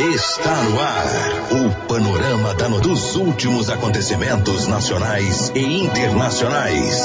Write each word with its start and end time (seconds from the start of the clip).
Está 0.00 0.62
no 0.62 0.78
ar 0.78 1.06
o 1.50 1.88
panorama 1.88 2.54
da 2.54 2.68
dos 2.68 3.16
últimos 3.16 3.68
acontecimentos 3.68 4.68
nacionais 4.68 5.50
e 5.56 5.82
internacionais. 5.82 7.02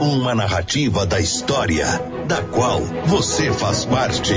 Uma 0.00 0.34
narrativa 0.34 1.04
da 1.04 1.20
história, 1.20 1.84
da 2.26 2.42
qual 2.42 2.80
você 3.04 3.52
faz 3.52 3.84
parte. 3.84 4.32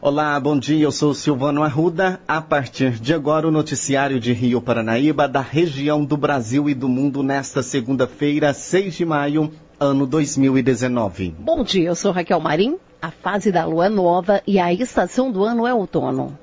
Olá, 0.00 0.40
bom 0.40 0.58
dia. 0.58 0.84
Eu 0.84 0.92
sou 0.92 1.12
Silvano 1.12 1.62
Arruda. 1.62 2.18
A 2.26 2.40
partir 2.40 2.92
de 2.92 3.12
agora, 3.12 3.46
o 3.46 3.50
noticiário 3.50 4.18
de 4.18 4.32
Rio 4.32 4.62
Paranaíba, 4.62 5.28
da 5.28 5.42
região 5.42 6.02
do 6.02 6.16
Brasil 6.16 6.70
e 6.70 6.74
do 6.74 6.88
mundo, 6.88 7.22
nesta 7.22 7.62
segunda-feira, 7.62 8.54
6 8.54 8.94
de 8.94 9.04
maio, 9.04 9.52
ano 9.78 10.06
2019. 10.06 11.34
Bom 11.38 11.62
dia, 11.62 11.88
eu 11.88 11.94
sou 11.94 12.12
Raquel 12.12 12.40
Marim. 12.40 12.78
A 13.04 13.10
fase 13.10 13.52
da 13.52 13.66
lua 13.66 13.84
é 13.84 13.88
nova 13.90 14.40
e 14.46 14.58
a 14.58 14.72
estação 14.72 15.30
do 15.30 15.44
ano 15.44 15.66
é 15.66 15.74
outono. 15.74 16.38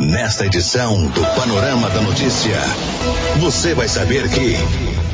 Nesta 0.00 0.44
edição 0.44 1.06
do 1.06 1.20
Panorama 1.36 1.88
da 1.90 2.00
Notícia, 2.00 2.56
você 3.38 3.72
vai 3.72 3.86
saber 3.86 4.28
que. 4.28 4.56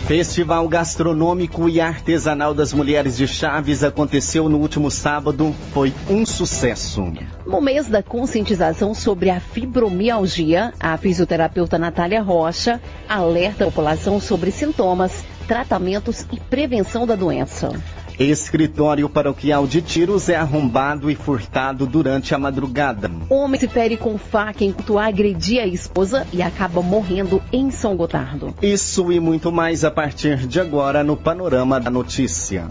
Festival 0.06 0.66
Gastronômico 0.66 1.68
e 1.68 1.78
Artesanal 1.78 2.54
das 2.54 2.72
Mulheres 2.72 3.18
de 3.18 3.28
Chaves 3.28 3.84
aconteceu 3.84 4.48
no 4.48 4.56
último 4.56 4.90
sábado. 4.90 5.54
Foi 5.74 5.92
um 6.08 6.24
sucesso. 6.24 7.12
No 7.44 7.60
mês 7.60 7.86
da 7.86 8.02
conscientização 8.02 8.94
sobre 8.94 9.28
a 9.28 9.40
fibromialgia, 9.40 10.72
a 10.80 10.96
fisioterapeuta 10.96 11.76
Natália 11.76 12.22
Rocha 12.22 12.80
alerta 13.06 13.64
a 13.64 13.66
população 13.66 14.18
sobre 14.18 14.50
sintomas, 14.50 15.22
tratamentos 15.46 16.24
e 16.32 16.40
prevenção 16.40 17.06
da 17.06 17.14
doença. 17.14 17.72
Escritório 18.18 19.08
paroquial 19.08 19.66
de 19.66 19.80
Tiros 19.80 20.28
é 20.28 20.34
arrombado 20.34 21.08
e 21.08 21.14
furtado 21.14 21.86
durante 21.86 22.34
a 22.34 22.38
madrugada. 22.38 23.10
Homem 23.30 23.60
se 23.60 23.68
fere 23.68 23.96
com 23.96 24.18
faca 24.18 24.64
enquanto 24.64 24.98
agredia 24.98 25.62
a 25.62 25.66
esposa 25.66 26.26
e 26.32 26.42
acaba 26.42 26.82
morrendo 26.82 27.40
em 27.52 27.70
São 27.70 27.96
Gotardo. 27.96 28.54
Isso 28.60 29.12
e 29.12 29.20
muito 29.20 29.52
mais 29.52 29.84
a 29.84 29.90
partir 29.90 30.48
de 30.48 30.58
agora 30.58 31.04
no 31.04 31.16
Panorama 31.16 31.78
da 31.78 31.90
Notícia. 31.90 32.66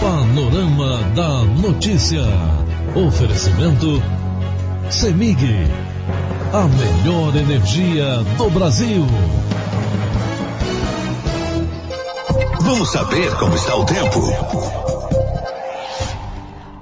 Panorama 0.00 0.98
da 1.14 1.44
Notícia. 1.62 2.22
Oferecimento 2.94 4.02
Semig. 4.90 5.38
A 6.52 6.66
melhor 6.66 7.34
energia 7.36 8.16
do 8.36 8.50
Brasil. 8.50 9.06
Vamos 12.60 12.92
saber 12.92 13.34
como 13.38 13.54
está 13.54 13.76
o 13.76 13.84
tempo. 13.84 14.20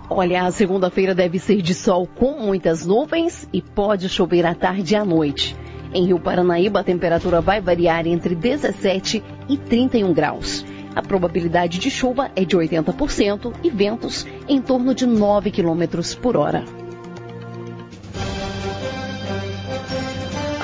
Olha, 0.09 0.45
a 0.45 0.51
segunda-feira 0.51 1.15
deve 1.15 1.39
ser 1.39 1.63
de 1.63 1.75
sol 1.75 2.07
com 2.07 2.39
muitas 2.41 2.85
nuvens 2.87 3.49
e 3.53 3.63
pode 3.63 4.09
chover 4.09 4.45
à 4.45 4.55
tarde 4.55 4.95
e 4.95 4.97
à 4.97 5.05
noite. 5.05 5.57
Em 5.95 6.07
Rio 6.07 6.21
Paranaíba, 6.21 6.81
a 6.81 6.85
temperatura 6.85 7.41
vai 7.41 7.61
variar 7.61 8.07
entre 8.07 8.35
17 8.35 9.23
e 9.49 9.57
31 9.57 10.13
graus. 10.13 10.65
A 10.95 11.03
probabilidade 11.03 11.79
de 11.79 11.91
chuva 11.91 12.31
é 12.37 12.45
de 12.45 12.57
80% 12.57 13.53
e 13.63 13.71
ventos 13.71 14.27
em 14.49 14.61
torno 14.61 14.95
de 14.95 15.07
9 15.07 15.51
quilômetros 15.51 16.15
por 16.15 16.37
hora. 16.37 16.82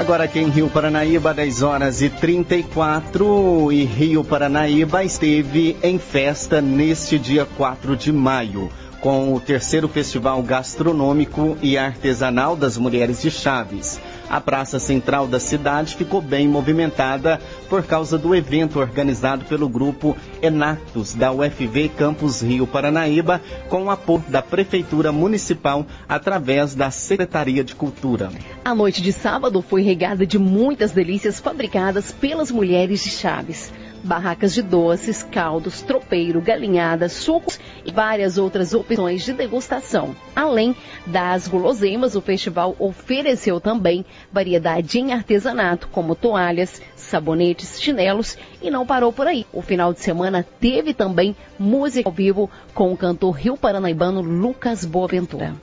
Agora 0.09 0.25
aqui 0.25 0.39
em 0.39 0.48
Rio 0.48 0.70
Paranaíba, 0.70 1.34
10 1.34 1.61
horas 1.61 2.01
e 2.01 2.09
34, 2.09 3.70
e 3.70 3.84
Rio 3.84 4.25
Paranaíba 4.25 5.05
esteve 5.05 5.77
em 5.83 5.98
festa 5.98 6.62
neste 6.62 7.19
dia 7.19 7.45
4 7.45 7.95
de 7.95 8.11
maio, 8.11 8.70
com 9.03 9.34
o 9.34 9.39
terceiro 9.39 9.87
Festival 9.87 10.42
Gastronômico 10.42 11.59
e 11.61 11.77
Artesanal 11.77 12.56
das 12.56 12.78
Mulheres 12.78 13.20
de 13.20 13.31
Chaves. 13.31 14.00
A 14.29 14.41
praça 14.41 14.79
central 14.79 15.27
da 15.27 15.41
cidade 15.41 15.97
ficou 15.97 16.21
bem 16.21 16.47
movimentada 16.47 17.41
por 17.69 17.83
causa 17.83 18.19
do 18.19 18.34
evento 18.34 18.78
organizado 18.78 19.44
pelo 19.47 19.69
grupo 19.69 20.16
Enactus 20.43 21.15
da 21.15 21.33
UFV 21.33 21.89
Campus 21.97 22.43
Rio 22.43 22.67
Paranaíba, 22.67 23.41
com 23.69 23.84
o 23.84 23.91
apoio 23.91 24.25
da 24.28 24.43
Prefeitura 24.43 25.12
Municipal 25.12 25.87
através 26.09 26.75
da 26.75 26.91
Secretaria 26.91 27.65
de 27.65 27.75
Cultura. 27.75 28.31
A 28.65 28.75
noite 28.75 29.00
de 29.00 29.12
sábado 29.12 29.62
foi 29.62 29.83
regada 29.83 30.27
de 30.27 30.38
muitas 30.38 30.93
delícias 30.93 31.41
fabricadas 31.41 32.12
pelas 32.12 32.50
mulheres 32.50 33.03
de 33.03 33.11
Chaves. 33.11 33.72
Barracas 34.03 34.54
de 34.54 34.62
doces, 34.62 35.22
caldos, 35.22 35.82
tropeiro, 35.82 36.41
galinhadas, 36.41 37.12
sucos 37.12 37.59
e 37.84 37.91
várias 37.91 38.38
outras 38.38 38.72
opções 38.72 39.25
de 39.25 39.32
degustação. 39.32 40.14
Além 40.34 40.75
das 41.06 41.48
guloseimas, 41.48 42.14
o 42.14 42.20
festival 42.20 42.76
ofereceu 42.78 43.60
também 43.60 44.04
variedade 44.32 44.98
em 44.98 45.12
artesanato, 45.12 45.88
como 45.88 46.14
toalhas, 46.14 46.81
sabonetes, 46.97 47.81
chinelos 47.81 48.38
e 48.62 48.70
não 48.70 48.87
parou 48.87 49.12
por 49.12 49.26
aí. 49.26 49.47
O 49.53 49.62
final 49.62 49.92
de 49.92 50.00
semana 50.00 50.47
teve 50.60 50.94
também 50.94 51.34
música 51.58 52.08
ao 52.08 52.14
vivo 52.14 52.50
com 52.75 52.92
o 52.92 52.97
cantor 52.97 53.32
rio 53.32 53.56
paranaibano 53.56 54.20
Lucas 54.20 54.84
Boaventura. 54.84 55.54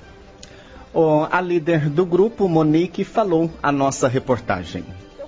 A 1.29 1.41
líder 1.41 1.89
do 1.89 2.05
grupo, 2.05 2.47
Monique, 2.47 3.03
falou 3.03 3.51
a 3.61 3.69
nossa 3.69 4.07
reportagem. 4.07 4.85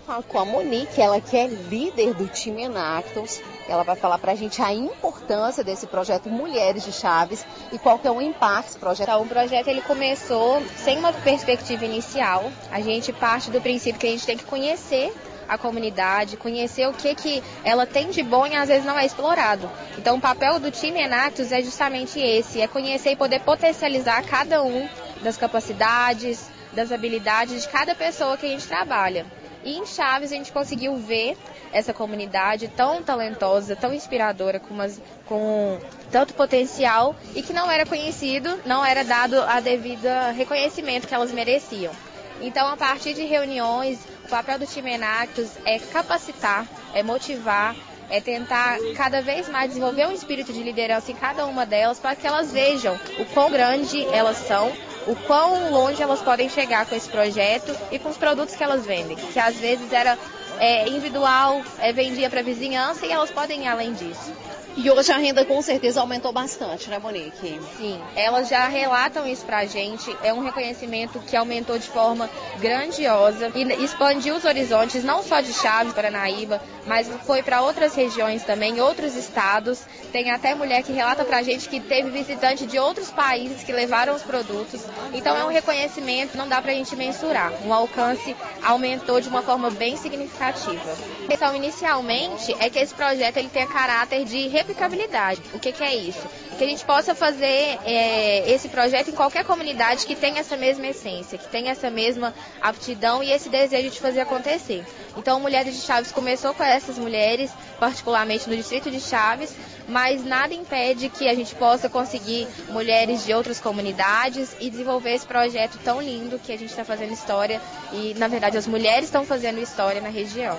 Falo 0.08 0.24
com 0.24 0.40
a 0.40 0.46
Monique, 0.46 1.02
ela 1.02 1.20
que 1.20 1.36
é 1.36 1.48
líder 1.48 2.14
do 2.14 2.28
time 2.28 2.64
Enactus. 2.64 3.42
Ela 3.68 3.84
vai 3.84 3.98
falar 3.98 4.18
para 4.18 4.32
a 4.32 4.36
gente 4.36 4.62
a 4.62 4.74
importância 4.74 5.66
desse 5.66 5.86
projeto 5.86 6.30
Mulheres 6.30 6.86
de 6.86 6.94
Chaves 6.94 7.46
e 7.74 7.78
qual 7.78 8.00
que 8.00 8.08
é 8.08 8.12
o 8.12 8.22
impacto 8.22 8.68
desse 8.68 8.80
projeto. 8.80 9.10
Então, 9.10 9.24
o 9.24 9.28
projeto 9.28 9.68
ele 9.68 9.82
começou 9.82 10.64
sem 10.78 10.98
uma 10.98 11.12
perspectiva 11.12 11.84
inicial. 11.84 12.50
A 12.72 12.80
gente 12.80 13.12
parte 13.12 13.52
do 13.52 13.60
princípio 13.60 14.00
que 14.00 14.08
a 14.08 14.12
gente 14.12 14.26
tem 14.26 14.38
que 14.38 14.46
conhecer 14.46 15.14
a 15.46 15.58
comunidade, 15.58 16.38
conhecer 16.38 16.88
o 16.88 16.94
que, 16.94 17.14
que 17.14 17.44
ela 17.66 17.86
tem 17.86 18.10
de 18.10 18.24
bom 18.24 18.48
e 18.48 18.56
às 18.56 18.70
vezes 18.70 18.86
não 18.86 18.98
é 18.98 19.06
explorado. 19.06 19.70
Então, 19.98 20.16
o 20.16 20.22
papel 20.22 20.58
do 20.58 20.72
time 20.72 21.02
Enactus 21.02 21.52
é 21.52 21.62
justamente 21.62 22.18
esse, 22.18 22.62
é 22.62 22.68
conhecer 22.68 23.12
e 23.12 23.16
poder 23.18 23.42
potencializar 23.42 24.24
cada 24.24 24.64
um 24.64 24.88
das 25.22 25.36
capacidades, 25.36 26.50
das 26.72 26.94
habilidades 26.94 27.64
de 27.64 27.68
cada 27.68 27.94
pessoa 27.94 28.38
que 28.38 28.46
a 28.46 28.50
gente 28.50 28.66
trabalha. 28.66 29.26
E 29.68 29.78
em 29.78 29.86
Chaves 29.86 30.32
a 30.32 30.36
gente 30.36 30.50
conseguiu 30.54 30.96
ver 30.96 31.38
essa 31.74 31.94
comunidade 31.94 32.70
tão 32.70 33.04
talentosa, 33.04 33.76
tão 33.76 33.94
inspiradora, 33.94 34.62
com, 34.62 34.74
umas, 34.74 35.02
com 35.26 35.78
tanto 36.10 36.34
potencial 36.36 37.14
e 37.36 37.44
que 37.44 37.52
não 37.52 37.70
era 37.70 37.86
conhecido, 37.86 38.62
não 38.66 38.86
era 38.86 39.04
dado 39.04 39.42
a 39.42 39.60
devido 39.60 40.08
reconhecimento 40.38 41.06
que 41.06 41.14
elas 41.14 41.34
mereciam. 41.34 41.92
Então, 42.40 42.66
a 42.66 42.78
partir 42.78 43.14
de 43.14 43.26
reuniões, 43.26 44.00
o 44.24 44.30
papel 44.30 44.58
do 44.58 44.66
time 44.66 44.94
Enactus 44.94 45.52
é 45.66 45.78
capacitar, 45.80 46.66
é 46.94 47.04
motivar, 47.04 47.76
é 48.10 48.22
tentar 48.22 48.78
cada 48.96 49.22
vez 49.22 49.50
mais 49.50 49.70
desenvolver 49.70 50.08
um 50.08 50.12
espírito 50.12 50.54
de 50.54 50.64
liderança 50.64 51.12
em 51.12 51.16
cada 51.16 51.46
uma 51.46 51.66
delas 51.66 52.00
para 52.00 52.16
que 52.16 52.26
elas 52.26 52.52
vejam 52.52 53.00
o 53.20 53.26
quão 53.26 53.52
grande 53.52 54.06
elas 54.14 54.38
são, 54.38 54.72
o 55.08 55.16
quão 55.16 55.72
longe 55.72 56.02
elas 56.02 56.22
podem 56.22 56.50
chegar 56.50 56.86
com 56.86 56.96
esse 56.96 57.10
projeto 57.10 57.76
e 57.92 58.00
com 58.00 58.10
os 58.10 58.18
produtos 58.18 58.56
que 58.56 58.64
elas 58.64 58.86
vendem, 58.86 59.16
que 59.16 59.40
às 59.40 59.56
vezes 59.56 59.92
era 59.92 60.18
é, 60.60 60.88
individual, 60.90 61.62
é, 61.80 61.94
vendia 61.94 62.30
para 62.30 62.40
a 62.40 62.44
vizinhança 62.44 63.06
e 63.06 63.12
elas 63.12 63.32
podem 63.32 63.64
ir 63.64 63.68
além 63.68 63.94
disso. 63.94 64.34
E 64.78 64.92
hoje 64.92 65.12
a 65.12 65.18
renda 65.18 65.44
com 65.44 65.60
certeza 65.60 66.02
aumentou 66.02 66.32
bastante, 66.32 66.88
né, 66.88 67.00
Monique? 67.00 67.60
Sim, 67.78 68.00
elas 68.16 68.48
já 68.48 68.68
relatam 68.68 69.26
isso 69.26 69.44
pra 69.44 69.66
gente. 69.66 70.16
É 70.22 70.32
um 70.32 70.44
reconhecimento 70.44 71.20
que 71.20 71.36
aumentou 71.36 71.80
de 71.80 71.88
forma 71.88 72.30
grandiosa 72.60 73.52
e 73.56 73.84
expandiu 73.84 74.36
os 74.36 74.46
horizontes, 74.46 75.04
não 75.04 75.24
só 75.24 75.42
de 75.42 75.52
Chaves, 75.52 75.94
Paranaíba, 75.94 76.62
mas 76.88 77.08
foi 77.26 77.44
para 77.44 77.62
outras 77.62 77.94
regiões 77.94 78.44
também, 78.44 78.80
outros 78.82 79.16
estados. 79.16 79.82
Tem 80.12 80.32
até 80.32 80.56
mulher 80.56 80.82
que 80.84 80.92
relata 80.92 81.26
pra 81.26 81.44
gente 81.44 81.68
que 81.68 81.80
teve 81.80 82.10
visitante 82.10 82.66
de 82.66 82.80
outros 82.80 83.12
países 83.12 83.64
que 83.64 83.74
levaram 83.74 84.16
os 84.16 84.24
produtos. 84.24 84.82
Então 85.14 85.36
é 85.36 85.44
um 85.44 85.50
reconhecimento, 85.50 86.38
não 86.38 86.48
dá 86.48 86.62
pra 86.62 86.74
gente 86.74 86.96
mensurar. 86.96 87.52
O 87.66 87.74
alcance 87.74 88.36
aumentou 88.64 89.20
de 89.20 89.28
uma 89.28 89.42
forma 89.42 89.70
bem 89.70 89.98
significativa. 89.98 90.96
A 91.26 91.28
questão 91.28 91.56
inicialmente 91.56 92.56
é 92.60 92.70
que 92.70 92.80
esse 92.80 92.94
projeto 92.94 93.38
ele 93.38 93.50
tenha 93.50 93.68
caráter 93.68 94.24
de 94.24 94.48
replicabilidade. 94.48 95.42
O 95.54 95.60
que, 95.60 95.72
que 95.72 95.84
é 95.84 95.96
isso? 95.96 96.26
Que 96.58 96.64
a 96.64 96.68
gente 96.68 96.86
possa 96.86 97.14
fazer 97.14 97.78
é, 97.86 98.50
esse 98.50 98.70
projeto 98.70 99.10
em 99.10 99.14
qualquer 99.14 99.44
comunidade 99.46 100.06
que 100.06 100.16
tenha 100.16 100.40
essa 100.40 100.56
mesma 100.56 100.88
essência, 100.88 101.38
que 101.38 101.48
tenha 101.50 101.72
essa 101.72 101.90
mesma 101.90 102.34
aptidão 102.62 103.22
e 103.22 103.32
esse 103.32 103.50
desejo 103.50 103.90
de 103.90 104.00
fazer 104.00 104.22
acontecer. 104.22 104.84
Então, 105.16 105.40
Mulheres 105.40 105.76
de 105.76 105.82
Chaves 105.82 106.12
começou 106.12 106.54
com 106.54 106.64
essas 106.78 106.98
mulheres, 106.98 107.52
particularmente 107.80 108.50
no 108.50 108.56
distrito 108.56 108.90
de 108.90 109.00
Chaves, 109.00 109.54
mas 109.88 110.24
nada 110.24 110.54
impede 110.54 111.10
que 111.10 111.28
a 111.28 111.34
gente 111.34 111.56
possa 111.56 111.90
conseguir 111.90 112.48
mulheres 112.70 113.26
de 113.26 113.34
outras 113.34 113.60
comunidades 113.60 114.56
e 114.60 114.70
desenvolver 114.70 115.14
esse 115.14 115.26
projeto 115.26 115.80
tão 115.84 116.02
lindo 116.02 116.40
que 116.40 116.52
a 116.52 116.58
gente 116.58 116.70
está 116.70 116.84
fazendo 116.84 117.14
história 117.14 117.62
e, 117.94 118.14
na 118.18 118.28
verdade, 118.28 118.58
as 118.58 118.68
mulheres 118.68 119.06
estão 119.06 119.26
fazendo 119.26 119.60
história 119.60 120.02
na 120.02 120.10
região. 120.10 120.58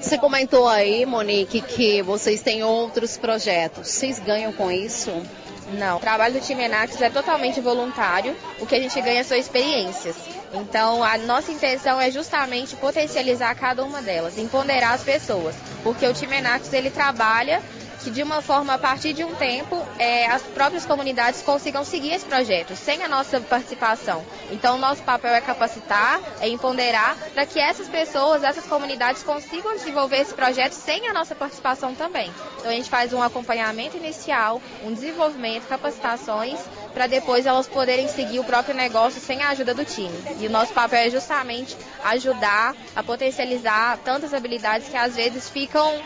Você 0.00 0.16
comentou 0.18 0.68
aí, 0.68 1.04
Monique, 1.04 1.60
que 1.60 2.02
vocês 2.02 2.40
têm 2.42 2.62
outros 2.62 3.16
projetos. 3.16 3.88
Vocês 3.88 4.18
ganham 4.18 4.52
com 4.52 4.70
isso? 4.70 5.10
Não, 5.72 5.98
o 5.98 6.00
trabalho 6.00 6.34
do 6.34 6.40
time 6.40 6.64
Enax 6.64 7.00
é 7.00 7.10
totalmente 7.10 7.60
voluntário, 7.60 8.36
o 8.60 8.66
que 8.66 8.74
a 8.74 8.80
gente 8.80 9.00
ganha 9.00 9.22
são 9.22 9.36
experiências. 9.36 10.16
Então, 10.52 11.02
a 11.02 11.16
nossa 11.16 11.52
intenção 11.52 12.00
é 12.00 12.10
justamente 12.10 12.74
potencializar 12.76 13.54
cada 13.54 13.84
uma 13.84 14.02
delas, 14.02 14.36
empoderar 14.36 14.94
as 14.94 15.04
pessoas, 15.04 15.54
porque 15.82 16.06
o 16.06 16.12
time 16.12 16.36
Enax 16.36 16.72
ele 16.72 16.90
trabalha 16.90 17.62
que 18.02 18.10
de 18.10 18.22
uma 18.22 18.40
forma, 18.40 18.74
a 18.74 18.78
partir 18.78 19.12
de 19.12 19.24
um 19.24 19.34
tempo, 19.34 19.86
é, 19.98 20.26
as 20.26 20.42
próprias 20.42 20.86
comunidades 20.86 21.42
consigam 21.42 21.84
seguir 21.84 22.12
esse 22.12 22.24
projeto, 22.24 22.74
sem 22.74 23.02
a 23.02 23.08
nossa 23.08 23.40
participação. 23.40 24.24
Então, 24.50 24.76
o 24.76 24.78
nosso 24.78 25.02
papel 25.02 25.34
é 25.34 25.40
capacitar, 25.40 26.20
é 26.40 26.48
empoderar, 26.48 27.16
para 27.34 27.44
que 27.44 27.60
essas 27.60 27.88
pessoas, 27.88 28.42
essas 28.42 28.64
comunidades 28.66 29.22
consigam 29.22 29.74
desenvolver 29.74 30.18
esse 30.18 30.34
projeto 30.34 30.72
sem 30.72 31.06
a 31.08 31.12
nossa 31.12 31.34
participação 31.34 31.94
também. 31.94 32.32
Então, 32.58 32.70
a 32.70 32.74
gente 32.74 32.88
faz 32.88 33.12
um 33.12 33.22
acompanhamento 33.22 33.96
inicial, 33.96 34.62
um 34.82 34.92
desenvolvimento, 34.92 35.68
capacitações, 35.68 36.58
para 36.94 37.06
depois 37.06 37.46
elas 37.46 37.68
poderem 37.68 38.08
seguir 38.08 38.40
o 38.40 38.44
próprio 38.44 38.74
negócio 38.74 39.20
sem 39.20 39.42
a 39.42 39.50
ajuda 39.50 39.74
do 39.74 39.84
time. 39.84 40.18
E 40.40 40.46
o 40.46 40.50
nosso 40.50 40.72
papel 40.72 41.00
é 41.00 41.10
justamente 41.10 41.76
ajudar 42.04 42.74
a 42.96 43.02
potencializar 43.02 43.98
tantas 43.98 44.34
habilidades 44.34 44.88
que 44.88 44.96
às 44.96 45.14
vezes 45.16 45.48
ficam 45.48 46.00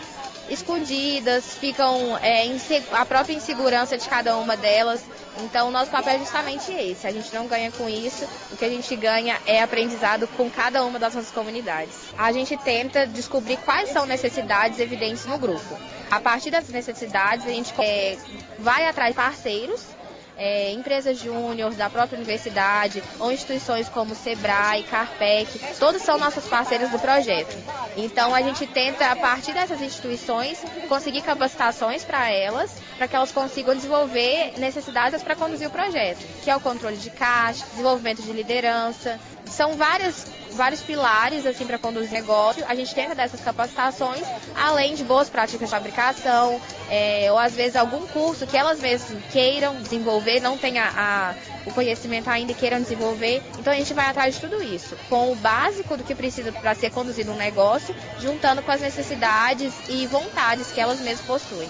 escondidas, 0.49 1.56
ficam 1.56 2.17
é, 2.19 2.44
a 2.93 3.05
própria 3.05 3.35
insegurança 3.35 3.96
de 3.96 4.08
cada 4.08 4.37
uma 4.37 4.56
delas. 4.56 5.05
Então, 5.41 5.70
nosso 5.70 5.91
papel 5.91 6.14
é 6.14 6.19
justamente 6.19 6.73
esse. 6.73 7.06
A 7.06 7.12
gente 7.12 7.35
não 7.35 7.46
ganha 7.46 7.70
com 7.73 7.88
isso, 7.88 8.25
o 8.52 8.56
que 8.56 8.64
a 8.64 8.69
gente 8.69 8.94
ganha 8.96 9.38
é 9.46 9.62
aprendizado 9.62 10.29
com 10.29 10.49
cada 10.50 10.85
uma 10.85 10.99
das 10.99 11.14
nossas 11.14 11.31
comunidades. 11.31 11.94
A 12.17 12.31
gente 12.32 12.56
tenta 12.56 13.06
descobrir 13.06 13.56
quais 13.58 13.91
são 13.91 14.06
necessidades 14.06 14.79
evidentes 14.79 15.25
no 15.26 15.38
grupo. 15.38 15.79
A 16.11 16.20
partir 16.20 16.50
dessas 16.50 16.70
necessidades, 16.70 17.47
a 17.47 17.50
gente 17.50 17.75
é, 17.79 18.17
vai 18.58 18.87
atrás 18.87 19.11
de 19.11 19.17
parceiros 19.17 19.94
é, 20.37 20.73
empresas 20.73 21.19
júnior 21.19 21.75
da 21.75 21.89
própria 21.89 22.17
universidade 22.17 23.03
ou 23.19 23.33
instituições 23.33 23.89
como 23.89 24.15
Sebrae, 24.15 24.83
Carpec, 24.85 25.59
todos 25.79 26.03
são 26.03 26.19
nossas 26.19 26.47
parceiras 26.47 26.91
do 26.91 26.99
projeto. 26.99 27.57
Então 27.97 28.35
a 28.35 28.43
gente 28.43 28.67
tenta, 28.67 29.11
a 29.11 29.17
partir 29.17 29.53
dessas 29.53 29.81
instituições, 29.81 30.65
conseguir 30.89 31.23
capacitações 31.23 32.05
para 32.05 32.31
elas, 32.31 32.77
para 32.97 33.09
que 33.09 33.17
elas 33.17 33.33
consigam 33.33 33.75
desenvolver 33.75 34.55
necessidades 34.59 35.23
para 35.23 35.37
conduzir 35.37 35.69
o 35.69 35.71
projeto, 35.71 36.25
que 36.43 36.51
é 36.51 36.57
o 36.57 36.61
controle 36.61 36.97
de 36.97 37.11
caixa, 37.11 37.65
desenvolvimento 37.71 38.23
de 38.23 38.33
liderança. 38.33 39.19
São 39.47 39.75
várias 39.75 40.27
vários 40.55 40.83
pilares 40.83 41.47
assim 41.47 41.67
para 41.67 41.79
conduzir 41.79 42.12
negócio. 42.12 42.65
A 42.67 42.75
gente 42.75 42.95
tenta 42.95 43.15
dessas 43.15 43.41
capacitações, 43.41 44.23
além 44.55 44.95
de 44.95 45.05
boas 45.05 45.29
práticas 45.29 45.69
de 45.69 45.71
fabricação, 45.71 46.61
é, 46.89 47.31
ou 47.31 47.39
às 47.39 47.55
vezes 47.55 47.77
algum 47.77 48.06
curso 48.06 48.47
que 48.47 48.56
elas 48.56 48.81
mesmas 48.81 49.23
queiram 49.33 49.81
desenvolver, 49.81 50.41
não 50.41 50.56
tenha 50.56 50.85
a, 50.97 51.35
o 51.67 51.73
conhecimento 51.73 52.29
ainda 52.29 52.53
e 52.53 52.55
queiram 52.55 52.81
desenvolver. 52.81 53.43
Então 53.59 53.73
a 53.73 53.77
gente 53.77 53.93
vai 53.93 54.06
atrás 54.06 54.35
de 54.35 54.41
tudo 54.41 54.62
isso, 54.62 54.97
com 55.09 55.33
o 55.33 55.37
básico 55.37 55.97
do 55.97 56.05
que 56.05 56.15
precisa 56.15 56.53
para 56.53 56.75
ser 56.75 56.91
conduzido 56.91 57.33
um 57.33 57.37
negócio, 57.37 57.95
juntando 58.19 58.62
com 58.62 58.71
as 58.71 58.81
necessidades 58.81 59.75
e 59.89 60.07
vontades 60.07 60.71
que 60.73 60.81
elas 60.81 61.00
mesmas 61.00 61.27
possuem. 61.27 61.69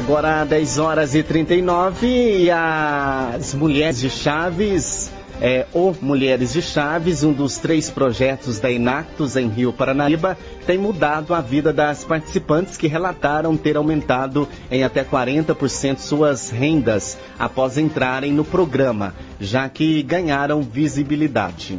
Agora 0.00 0.46
10 0.46 0.78
horas 0.78 1.14
e 1.14 1.22
39 1.22 2.06
e 2.06 2.50
as 2.50 3.52
Mulheres 3.52 4.00
de 4.00 4.08
Chaves, 4.08 5.12
é, 5.42 5.66
ou 5.74 5.94
Mulheres 6.00 6.54
de 6.54 6.62
Chaves, 6.62 7.22
um 7.22 7.34
dos 7.34 7.58
três 7.58 7.90
projetos 7.90 8.58
da 8.58 8.70
Inactus 8.70 9.36
em 9.36 9.46
Rio 9.46 9.74
Paranaíba, 9.74 10.38
tem 10.66 10.78
mudado 10.78 11.34
a 11.34 11.42
vida 11.42 11.70
das 11.70 12.02
participantes 12.02 12.78
que 12.78 12.86
relataram 12.86 13.54
ter 13.58 13.76
aumentado 13.76 14.48
em 14.70 14.82
até 14.82 15.04
40% 15.04 15.98
suas 15.98 16.48
rendas 16.48 17.18
após 17.38 17.76
entrarem 17.76 18.32
no 18.32 18.44
programa, 18.44 19.14
já 19.38 19.68
que 19.68 20.02
ganharam 20.02 20.62
visibilidade. 20.62 21.78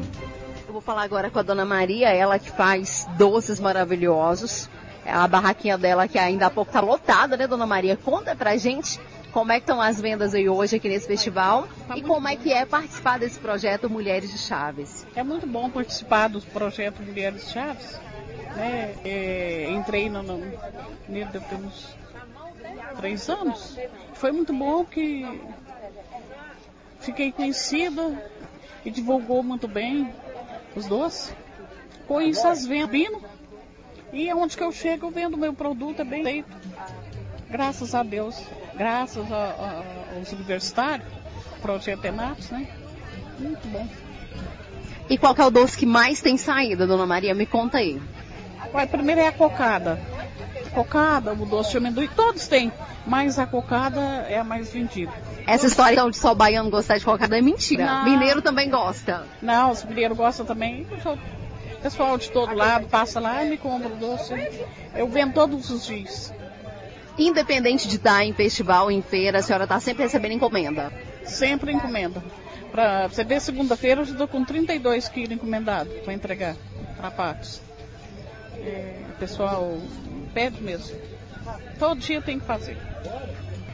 Eu 0.67 0.73
vou 0.73 0.81
falar 0.81 1.01
agora 1.01 1.31
com 1.31 1.39
a 1.39 1.43
dona 1.43 1.65
Maria, 1.65 2.09
ela 2.09 2.37
que 2.37 2.51
faz 2.51 3.07
doces 3.17 3.59
maravilhosos 3.59 4.69
a 5.05 5.27
barraquinha 5.27 5.77
dela 5.77 6.07
que 6.07 6.17
ainda 6.17 6.47
há 6.47 6.49
pouco 6.49 6.71
tá 6.71 6.79
lotada, 6.79 7.35
né, 7.35 7.47
dona 7.47 7.65
Maria? 7.65 7.97
Conta 7.97 8.35
pra 8.35 8.55
gente 8.57 8.99
como 9.31 9.51
é 9.51 9.55
que 9.55 9.63
estão 9.63 9.81
as 9.81 9.99
vendas 9.99 10.33
aí 10.33 10.49
hoje 10.49 10.75
aqui 10.75 10.89
nesse 10.89 11.07
festival 11.07 11.67
tá 11.87 11.97
e 11.97 12.01
como 12.01 12.27
é 12.27 12.35
que 12.35 12.51
é 12.51 12.65
participar 12.65 13.17
desse 13.17 13.39
projeto 13.39 13.89
Mulheres 13.89 14.31
de 14.31 14.37
Chaves. 14.37 15.05
É 15.15 15.23
muito 15.23 15.47
bom 15.47 15.69
participar 15.69 16.27
do 16.27 16.41
projeto 16.41 17.01
Mulheres 17.01 17.45
de 17.45 17.51
Chaves. 17.51 17.99
Né? 18.55 18.95
É, 19.05 19.67
entrei 19.71 20.09
no, 20.09 20.21
no, 20.21 20.37
nele 21.07 21.25
deve 21.25 21.45
ter 21.45 21.55
uns 21.55 21.95
três 22.97 23.29
anos. 23.29 23.77
Foi 24.13 24.31
muito 24.31 24.53
bom 24.53 24.83
que 24.83 25.41
fiquei 26.99 27.31
conhecida 27.31 28.29
e 28.83 28.91
divulgou 28.91 29.41
muito 29.41 29.67
bem 29.67 30.13
os 30.75 30.85
doces. 30.85 31.33
Com 32.07 32.21
isso 32.21 32.45
as 32.47 32.65
vendas 32.65 33.21
e 34.13 34.33
onde 34.33 34.57
que 34.57 34.63
eu 34.63 34.71
chego, 34.71 35.07
eu 35.07 35.11
vendo 35.11 35.37
meu 35.37 35.53
produto, 35.53 36.01
é 36.01 36.05
bem 36.05 36.23
feito. 36.23 36.49
Graças 37.49 37.93
a 37.93 38.03
Deus, 38.03 38.35
graças 38.75 39.31
a, 39.31 39.35
a, 39.35 39.83
aos 40.17 40.31
universitários, 40.31 41.07
projeto 41.61 42.05
Enatos, 42.05 42.49
né? 42.49 42.67
Muito 43.39 43.67
bom. 43.67 43.87
E 45.09 45.17
qual 45.17 45.35
que 45.35 45.41
é 45.41 45.45
o 45.45 45.51
doce 45.51 45.77
que 45.77 45.85
mais 45.85 46.21
tem 46.21 46.37
saída, 46.37 46.87
dona 46.87 47.05
Maria? 47.05 47.33
Me 47.33 47.45
conta 47.45 47.79
aí. 47.79 48.01
Ué, 48.73 48.85
primeiro 48.85 49.19
é 49.19 49.27
a 49.27 49.31
cocada. 49.31 49.99
Cocada, 50.73 51.33
o 51.33 51.45
doce 51.45 51.71
de 51.71 51.77
amendoim, 51.77 52.07
todos 52.15 52.47
têm, 52.47 52.71
mas 53.05 53.37
a 53.37 53.45
cocada 53.45 53.99
é 54.29 54.37
a 54.39 54.43
mais 54.43 54.71
vendida. 54.71 55.11
Essa 55.45 55.67
história 55.67 55.95
então, 55.95 56.09
de 56.09 56.17
só 56.17 56.33
baiano 56.33 56.69
gostar 56.69 56.97
de 56.97 57.03
cocada 57.03 57.37
é 57.37 57.41
mentira. 57.41 57.85
Não. 57.85 58.05
Mineiro 58.05 58.41
também 58.41 58.69
gosta. 58.69 59.25
Não, 59.41 59.71
os 59.71 59.83
mineiros 59.83 60.17
gostam 60.17 60.45
também. 60.45 60.87
Pessoal 61.81 62.17
de 62.17 62.29
todo 62.31 62.53
lado 62.53 62.87
passa 62.87 63.19
lá 63.19 63.43
e 63.43 63.49
me 63.49 63.57
compra 63.57 63.89
o 63.89 63.95
doce. 63.95 64.33
Eu 64.95 65.07
vendo 65.07 65.33
todos 65.33 65.69
os 65.69 65.85
dias. 65.85 66.33
Independente 67.17 67.87
de 67.87 67.95
estar 67.95 68.23
em 68.23 68.33
festival, 68.33 68.91
em 68.91 69.01
feira, 69.01 69.39
a 69.39 69.41
senhora 69.41 69.63
está 69.63 69.79
sempre 69.79 70.03
recebendo 70.03 70.33
encomenda? 70.33 70.91
Sempre 71.23 71.71
encomenda. 71.71 72.23
Para 72.71 73.07
você 73.07 73.23
ver, 73.23 73.41
segunda-feira 73.41 74.01
eu 74.01 74.05
estou 74.05 74.27
com 74.27 74.45
32 74.45 75.09
quilos 75.09 75.31
encomendado 75.31 75.89
para 76.03 76.13
entregar 76.13 76.55
para 76.95 77.11
Patos. 77.11 77.61
É, 78.59 78.95
o 79.09 79.19
pessoal 79.19 79.77
pede 80.33 80.61
mesmo. 80.61 80.95
Todo 81.77 81.99
dia 81.99 82.21
tem 82.21 82.39
que 82.39 82.45
fazer. 82.45 82.77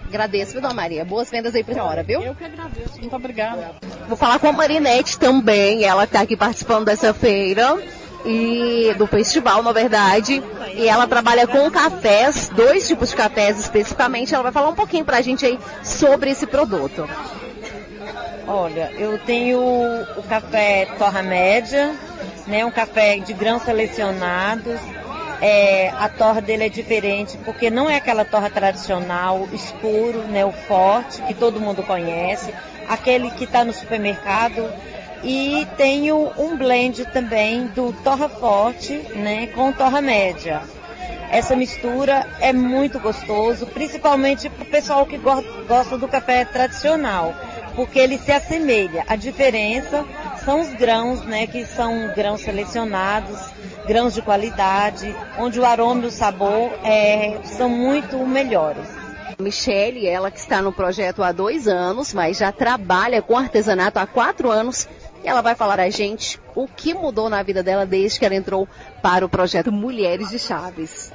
Agradeço, 0.08 0.54
viu, 0.54 0.62
Dona 0.62 0.74
Maria? 0.74 1.04
Boas 1.04 1.30
vendas 1.30 1.54
aí 1.54 1.64
pra 1.64 1.74
senhora, 1.74 2.02
viu? 2.02 2.22
Eu 2.22 2.34
que 2.34 2.46
agradeço. 2.46 3.00
Muito 3.00 3.16
obrigada. 3.16 3.76
Vou 4.08 4.18
falar 4.18 4.40
com 4.40 4.48
a 4.48 4.54
Marinete 4.54 5.20
também, 5.20 5.84
ela 5.84 6.06
está 6.06 6.22
aqui 6.22 6.38
participando 6.38 6.86
dessa 6.86 7.14
feira 7.14 7.78
e 8.28 8.94
do 8.96 9.08
festival, 9.08 9.64
na 9.64 9.72
verdade. 9.72 10.44
E 10.74 10.88
ela 10.88 11.08
trabalha 11.08 11.48
com 11.48 11.72
cafés, 11.72 12.50
dois 12.50 12.86
tipos 12.86 13.10
de 13.10 13.16
cafés 13.16 13.58
especificamente. 13.58 14.34
Ela 14.34 14.44
vai 14.44 14.52
falar 14.52 14.70
um 14.70 14.76
pouquinho 14.76 15.06
para 15.06 15.18
a 15.18 15.22
gente 15.22 15.46
aí 15.46 15.58
sobre 15.82 16.30
esse 16.30 16.46
produto. 16.46 17.10
Olha, 18.46 18.92
eu 18.98 19.18
tenho 19.20 19.60
o 19.60 20.24
café 20.24 20.88
Torra 20.98 21.22
Média, 21.22 21.94
né, 22.46 22.66
um 22.66 22.72
café 22.72 23.18
de 23.18 23.34
grãos 23.34 23.64
selecionados. 23.64 24.80
É, 25.40 25.90
a 26.00 26.10
torra 26.10 26.42
dele 26.42 26.66
é 26.66 26.70
diferente 26.70 27.38
porque 27.46 27.70
não 27.70 27.88
é 27.88 27.98
aquela 27.98 28.26
torra 28.26 28.50
tradicional, 28.50 29.48
escuro, 29.54 30.24
né, 30.24 30.44
o 30.44 30.52
forte, 30.52 31.22
que 31.22 31.34
todo 31.34 31.62
mundo 31.62 31.84
conhece, 31.84 32.52
aquele 32.90 33.30
que 33.30 33.44
está 33.44 33.64
no 33.64 33.72
supermercado 33.72 34.68
e 35.24 35.68
tenho 35.78 36.32
um 36.38 36.58
blend 36.58 37.06
também 37.12 37.68
do 37.68 37.94
torra 38.04 38.30
forte, 38.30 38.94
né, 39.16 39.48
com 39.48 39.72
torra 39.72 40.02
média. 40.02 40.62
Essa 41.30 41.56
mistura 41.56 42.26
é 42.40 42.54
muito 42.54 43.00
gostoso, 43.00 43.66
principalmente 43.68 44.50
para 44.50 44.64
o 44.64 44.70
pessoal 44.70 45.06
que 45.06 45.18
gosta 45.18 45.98
do 45.98 46.08
café 46.08 46.46
tradicional, 46.46 47.34
porque 47.76 48.00
ele 48.00 48.18
se 48.18 48.32
assemelha. 48.32 49.04
A 49.08 49.16
diferença 49.16 50.06
são 50.46 50.62
os 50.62 50.70
grãos, 50.74 51.24
né, 51.24 51.46
que 51.46 51.66
são 51.66 52.14
grãos 52.16 52.42
selecionados, 52.42 53.38
grãos 53.86 54.14
de 54.14 54.22
qualidade, 54.22 55.14
onde 55.38 55.60
o 55.60 55.66
aroma 55.66 56.04
e 56.04 56.08
o 56.08 56.12
sabor 56.12 56.72
é, 56.84 57.40
são 57.44 57.70
muito 57.70 58.18
melhores. 58.26 58.88
Michele, 59.40 60.08
ela 60.08 60.32
que 60.32 60.40
está 60.40 60.62
no 60.64 60.74
projeto 60.74 61.22
há 61.22 61.32
dois 61.32 61.68
anos, 61.68 62.14
mas 62.14 62.38
já 62.38 62.52
trabalha 62.52 63.22
com 63.22 63.38
artesanato 63.38 64.00
há 64.00 64.08
quatro 64.08 64.50
anos, 64.50 64.88
e 65.24 65.28
ela 65.28 65.42
vai 65.42 65.56
falar 65.56 65.80
a 65.80 65.90
gente 65.90 66.40
o 66.56 66.68
que 66.68 66.94
mudou 66.94 67.30
na 67.30 67.42
vida 67.44 67.64
dela 67.64 67.86
desde 67.86 68.20
que 68.20 68.26
ela 68.26 68.36
entrou 68.36 68.68
para 69.02 69.26
o 69.26 69.30
projeto 69.30 69.72
Mulheres 69.72 70.30
de 70.30 70.40
Chaves. 70.40 71.12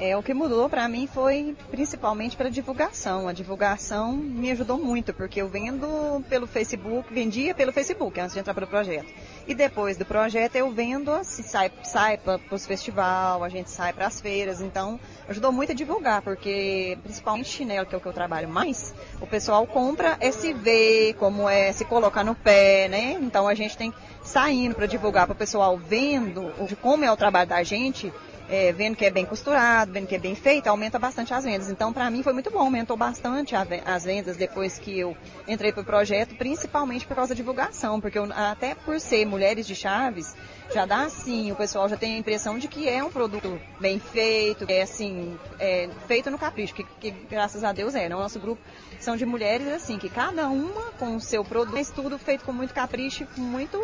É, 0.00 0.16
o 0.16 0.22
que 0.22 0.32
mudou 0.32 0.68
para 0.68 0.88
mim 0.88 1.08
foi 1.08 1.56
principalmente 1.72 2.36
para 2.36 2.48
divulgação. 2.48 3.26
A 3.26 3.32
divulgação 3.32 4.12
me 4.12 4.48
ajudou 4.52 4.78
muito, 4.78 5.12
porque 5.12 5.42
eu 5.42 5.48
vendo 5.48 6.24
pelo 6.28 6.46
Facebook, 6.46 7.12
vendia 7.12 7.52
pelo 7.52 7.72
Facebook 7.72 8.20
antes 8.20 8.34
de 8.34 8.38
entrar 8.38 8.54
pelo 8.54 8.68
projeto. 8.68 9.12
E 9.48 9.56
depois 9.56 9.96
do 9.96 10.04
projeto 10.04 10.54
eu 10.54 10.70
vendo, 10.70 11.10
assim, 11.10 11.42
sai, 11.42 11.72
sai 11.82 12.16
para 12.16 12.38
os 12.52 12.64
festivais, 12.64 13.42
a 13.42 13.48
gente 13.48 13.70
sai 13.70 13.92
para 13.92 14.06
as 14.06 14.20
feiras, 14.20 14.60
então 14.60 15.00
ajudou 15.28 15.50
muito 15.50 15.72
a 15.72 15.74
divulgar, 15.74 16.22
porque 16.22 16.96
principalmente 17.02 17.48
chinelo, 17.48 17.84
que 17.84 17.94
é 17.94 17.98
o 17.98 18.00
que 18.00 18.06
eu 18.06 18.12
trabalho 18.12 18.48
mais, 18.48 18.94
o 19.20 19.26
pessoal 19.26 19.66
compra 19.66 20.16
é 20.20 20.30
se 20.30 20.52
ver, 20.52 21.14
como 21.14 21.48
é 21.48 21.72
se 21.72 21.84
colocar 21.84 22.22
no 22.22 22.36
pé, 22.36 22.86
né? 22.88 23.18
Então 23.20 23.48
a 23.48 23.54
gente 23.54 23.76
tem 23.76 23.92
saindo 24.22 24.76
para 24.76 24.86
divulgar 24.86 25.26
para 25.26 25.32
o 25.32 25.36
pessoal 25.36 25.76
vendo 25.76 26.52
como 26.80 27.04
é 27.04 27.10
o 27.10 27.16
trabalho 27.16 27.48
da 27.48 27.62
gente, 27.64 28.12
é, 28.48 28.72
vendo 28.72 28.96
que 28.96 29.04
é 29.04 29.10
bem 29.10 29.26
costurado, 29.26 29.92
vendo 29.92 30.06
que 30.06 30.14
é 30.14 30.18
bem 30.18 30.34
feito, 30.34 30.66
aumenta 30.68 30.98
bastante 30.98 31.34
as 31.34 31.44
vendas. 31.44 31.68
Então, 31.68 31.92
para 31.92 32.10
mim 32.10 32.22
foi 32.22 32.32
muito 32.32 32.50
bom, 32.50 32.60
aumentou 32.60 32.96
bastante 32.96 33.54
as 33.54 34.04
vendas 34.04 34.36
depois 34.36 34.78
que 34.78 34.98
eu 34.98 35.16
entrei 35.46 35.72
para 35.72 35.82
o 35.82 35.84
projeto, 35.84 36.34
principalmente 36.36 37.06
por 37.06 37.14
causa 37.14 37.30
da 37.30 37.34
divulgação, 37.34 38.00
porque 38.00 38.18
eu, 38.18 38.28
até 38.32 38.74
por 38.74 38.98
ser 39.00 39.26
mulheres 39.26 39.66
de 39.66 39.74
Chaves, 39.74 40.34
já 40.72 40.86
dá 40.86 41.02
assim, 41.02 41.50
o 41.52 41.56
pessoal 41.56 41.88
já 41.88 41.96
tem 41.96 42.14
a 42.14 42.18
impressão 42.18 42.58
de 42.58 42.68
que 42.68 42.88
é 42.88 43.02
um 43.02 43.10
produto 43.10 43.60
bem 43.80 43.98
feito, 43.98 44.66
é 44.68 44.82
assim, 44.82 45.38
é, 45.58 45.88
feito 46.06 46.30
no 46.30 46.38
capricho, 46.38 46.74
que, 46.74 46.84
que 46.84 47.10
graças 47.10 47.64
a 47.64 47.72
Deus 47.72 47.94
é. 47.94 48.08
Né? 48.08 48.14
O 48.14 48.18
nosso 48.18 48.38
grupo 48.40 48.60
são 48.98 49.16
de 49.16 49.24
mulheres 49.24 49.68
assim, 49.68 49.98
que 49.98 50.08
cada 50.08 50.48
uma 50.48 50.92
com 50.98 51.16
o 51.16 51.20
seu 51.20 51.44
produto, 51.44 51.74
mas 51.74 51.90
tudo 51.90 52.18
feito 52.18 52.44
com 52.44 52.52
muito 52.52 52.74
capricho, 52.74 53.26
muito 53.36 53.78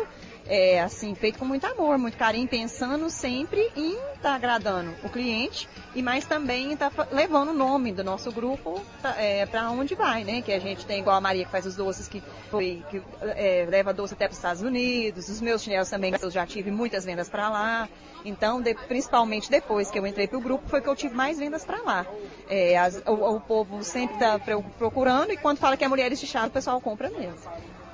é, 0.47 0.81
assim, 0.81 1.15
feito 1.15 1.39
com 1.39 1.45
muito 1.45 1.65
amor, 1.65 1.97
muito 1.97 2.17
carinho, 2.17 2.47
pensando 2.47 3.09
sempre 3.09 3.71
em 3.75 3.93
estar 3.93 4.21
tá 4.21 4.35
agradando 4.35 4.93
o 5.03 5.09
cliente 5.09 5.67
e 5.95 6.01
mais 6.01 6.25
também 6.25 6.73
estar 6.73 6.91
tá 6.91 7.07
levando 7.11 7.49
o 7.49 7.53
nome 7.53 7.91
do 7.91 8.03
nosso 8.03 8.31
grupo 8.31 8.81
para 9.01 9.21
é, 9.21 9.47
onde 9.69 9.95
vai, 9.95 10.23
né? 10.23 10.41
Que 10.41 10.53
a 10.53 10.59
gente 10.59 10.85
tem 10.85 10.99
igual 10.99 11.15
a 11.15 11.21
Maria 11.21 11.45
que 11.45 11.51
faz 11.51 11.65
os 11.65 11.75
doces 11.75 12.07
que, 12.07 12.21
foi, 12.49 12.83
que 12.89 13.01
é, 13.21 13.65
leva 13.69 13.93
doce 13.93 14.13
até 14.13 14.25
para 14.27 14.33
os 14.33 14.37
Estados 14.37 14.61
Unidos, 14.61 15.29
os 15.29 15.41
meus 15.41 15.63
chinelos 15.63 15.89
também, 15.89 16.13
eu 16.21 16.31
já 16.31 16.45
tive 16.45 16.71
muitas 16.71 17.05
vendas 17.05 17.29
para 17.29 17.49
lá. 17.49 17.89
Então, 18.23 18.59
de, 18.59 18.73
principalmente 18.73 19.49
depois 19.51 19.91
que 19.91 19.99
eu 19.99 20.05
entrei 20.05 20.27
para 20.27 20.37
o 20.37 20.41
grupo, 20.41 20.67
foi 20.67 20.81
que 20.81 20.89
eu 20.89 20.95
tive 20.95 21.15
mais 21.15 21.37
vendas 21.37 21.63
para 21.63 21.81
lá. 21.81 22.05
É, 22.49 22.77
as, 22.77 23.01
o, 23.05 23.35
o, 23.35 23.39
povo 23.39 23.83
sempre 23.83 24.15
está 24.15 24.39
procurando 24.77 25.31
e 25.31 25.37
quando 25.37 25.59
fala 25.59 25.77
que 25.77 25.83
é 25.83 25.87
mulheres 25.87 26.19
de 26.19 26.25
chá, 26.25 26.45
o 26.45 26.49
pessoal 26.49 26.81
compra 26.81 27.09
mesmo. 27.09 27.39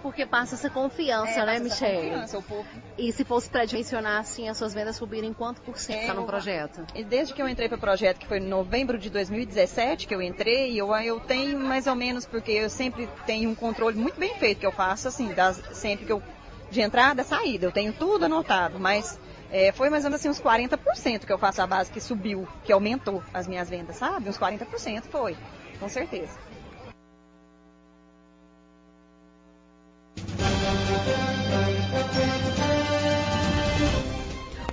Porque 0.01 0.25
passa 0.25 0.55
essa 0.55 0.69
confiança, 0.69 1.41
é, 1.41 1.45
né, 1.45 1.59
Michelle? 1.59 2.09
Confiança, 2.09 2.37
o 2.37 2.43
povo... 2.43 2.67
E 2.97 3.11
se 3.11 3.23
fosse 3.23 3.49
para 3.49 3.65
dimensionar 3.65 4.19
assim, 4.19 4.49
as 4.49 4.57
suas 4.57 4.73
vendas 4.73 4.95
subirem 4.95 5.33
quanto 5.33 5.61
por 5.61 5.77
cento 5.77 6.01
está 6.01 6.13
no 6.13 6.25
projeto? 6.25 6.85
E 6.95 7.03
desde 7.03 7.33
que 7.33 7.41
eu 7.41 7.47
entrei 7.47 7.67
para 7.67 7.77
o 7.77 7.79
projeto, 7.79 8.17
que 8.19 8.27
foi 8.27 8.39
em 8.39 8.47
novembro 8.47 8.97
de 8.97 9.09
2017 9.09 10.07
que 10.07 10.15
eu 10.15 10.21
entrei, 10.21 10.79
eu, 10.79 10.93
eu 10.95 11.19
tenho 11.19 11.59
mais 11.59 11.87
ou 11.87 11.95
menos, 11.95 12.25
porque 12.25 12.51
eu 12.51 12.69
sempre 12.69 13.07
tenho 13.25 13.49
um 13.49 13.55
controle 13.55 13.97
muito 13.97 14.19
bem 14.19 14.33
feito 14.35 14.59
que 14.59 14.65
eu 14.65 14.71
faço, 14.71 15.07
assim, 15.07 15.33
das, 15.33 15.61
sempre 15.73 16.05
que 16.05 16.11
eu. 16.11 16.21
De 16.69 16.79
entrada, 16.79 17.21
saída, 17.21 17.65
eu 17.65 17.71
tenho 17.71 17.91
tudo 17.91 18.23
anotado, 18.25 18.79
mas 18.79 19.19
é, 19.51 19.73
foi 19.73 19.89
mais 19.89 20.05
ou 20.05 20.09
menos 20.09 20.21
assim 20.21 20.29
uns 20.29 20.41
40% 20.41 21.25
que 21.25 21.33
eu 21.33 21.37
faço 21.37 21.61
a 21.61 21.67
base 21.67 21.91
que 21.91 21.99
subiu, 21.99 22.47
que 22.63 22.71
aumentou 22.71 23.21
as 23.33 23.45
minhas 23.45 23.69
vendas, 23.69 23.97
sabe? 23.97 24.29
Uns 24.29 24.37
40% 24.39 25.03
foi, 25.11 25.35
com 25.77 25.89
certeza. 25.89 26.31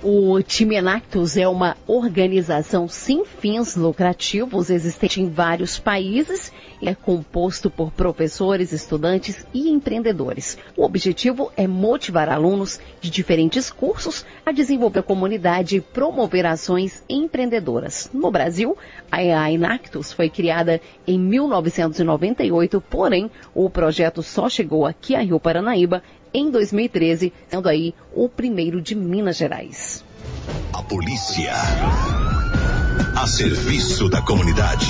O 0.01 0.41
Time 0.41 0.75
Enactus 0.75 1.35
é 1.35 1.45
uma 1.45 1.75
organização 1.85 2.87
sem 2.87 3.25
fins 3.25 3.75
lucrativos 3.75 4.69
existente 4.69 5.21
em 5.21 5.29
vários 5.29 5.77
países 5.77 6.53
e 6.81 6.87
é 6.87 6.95
composto 6.95 7.69
por 7.69 7.91
professores, 7.91 8.71
estudantes 8.71 9.45
e 9.53 9.69
empreendedores. 9.69 10.57
O 10.77 10.85
objetivo 10.85 11.51
é 11.57 11.67
motivar 11.67 12.29
alunos 12.29 12.79
de 13.01 13.09
diferentes 13.09 13.69
cursos 13.69 14.25
a 14.45 14.53
desenvolver 14.53 14.99
a 14.99 15.03
comunidade 15.03 15.75
e 15.75 15.81
promover 15.81 16.45
ações 16.45 17.03
empreendedoras. 17.09 18.09
No 18.13 18.31
Brasil, 18.31 18.77
a 19.11 19.51
Enactus 19.51 20.13
foi 20.13 20.29
criada 20.29 20.79
em 21.05 21.19
1998, 21.19 22.79
porém 22.89 23.29
o 23.53 23.69
projeto 23.69 24.23
só 24.23 24.47
chegou 24.47 24.85
aqui 24.85 25.13
a 25.13 25.19
Rio 25.19 25.41
Paranaíba 25.41 26.01
em 26.33 26.49
2013, 26.49 27.33
sendo 27.49 27.69
aí 27.69 27.93
o 28.13 28.27
primeiro 28.29 28.81
de 28.81 28.95
Minas 28.95 29.37
Gerais. 29.37 30.03
A 30.73 30.83
polícia. 30.83 31.53
A 33.15 33.27
serviço 33.27 34.09
da 34.09 34.21
comunidade. 34.21 34.87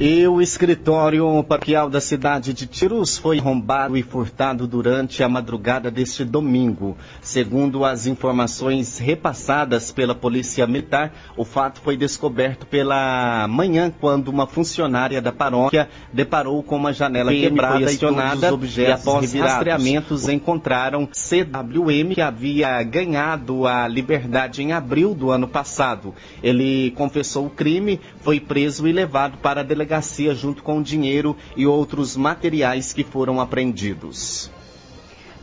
E 0.00 0.28
o 0.28 0.40
escritório 0.40 1.42
paroquial 1.42 1.90
da 1.90 2.00
cidade 2.00 2.52
de 2.52 2.68
Tirus 2.68 3.18
foi 3.18 3.40
arrombado 3.40 3.96
e 3.96 4.02
furtado 4.04 4.64
durante 4.64 5.24
a 5.24 5.28
madrugada 5.28 5.90
deste 5.90 6.24
domingo. 6.24 6.96
Segundo 7.20 7.84
as 7.84 8.06
informações 8.06 8.98
repassadas 8.98 9.90
pela 9.90 10.14
Polícia 10.14 10.64
Militar, 10.68 11.12
o 11.36 11.44
fato 11.44 11.80
foi 11.80 11.96
descoberto 11.96 12.64
pela 12.64 13.48
manhã 13.48 13.92
quando 14.00 14.28
uma 14.28 14.46
funcionária 14.46 15.20
da 15.20 15.32
paróquia 15.32 15.88
deparou 16.12 16.62
com 16.62 16.76
uma 16.76 16.92
janela 16.92 17.32
PM 17.32 17.48
quebrada 17.48 17.80
e 17.80 17.84
acionada 17.86 18.54
objetos 18.54 19.04
e 19.04 19.08
após 19.08 19.22
revirados. 19.22 19.52
rastreamentos 19.52 20.28
encontraram 20.28 21.08
CWM 21.10 22.14
que 22.14 22.20
havia 22.20 22.80
ganhado 22.84 23.66
a 23.66 23.88
liberdade 23.88 24.62
em 24.62 24.70
abril 24.72 25.12
do 25.12 25.32
ano 25.32 25.48
passado. 25.48 26.14
Ele 26.40 26.92
confessou 26.92 27.46
o 27.46 27.50
crime, 27.50 28.00
foi 28.20 28.38
preso 28.38 28.86
e 28.86 28.92
levado 28.92 29.38
para 29.38 29.62
a 29.62 29.64
delegacia 29.64 29.87
delegacia 29.88 30.34
junto 30.34 30.62
com 30.62 30.78
o 30.78 30.82
dinheiro 30.82 31.34
e 31.56 31.66
outros 31.66 32.14
materiais 32.14 32.92
que 32.92 33.02
foram 33.02 33.40
apreendidos. 33.40 34.50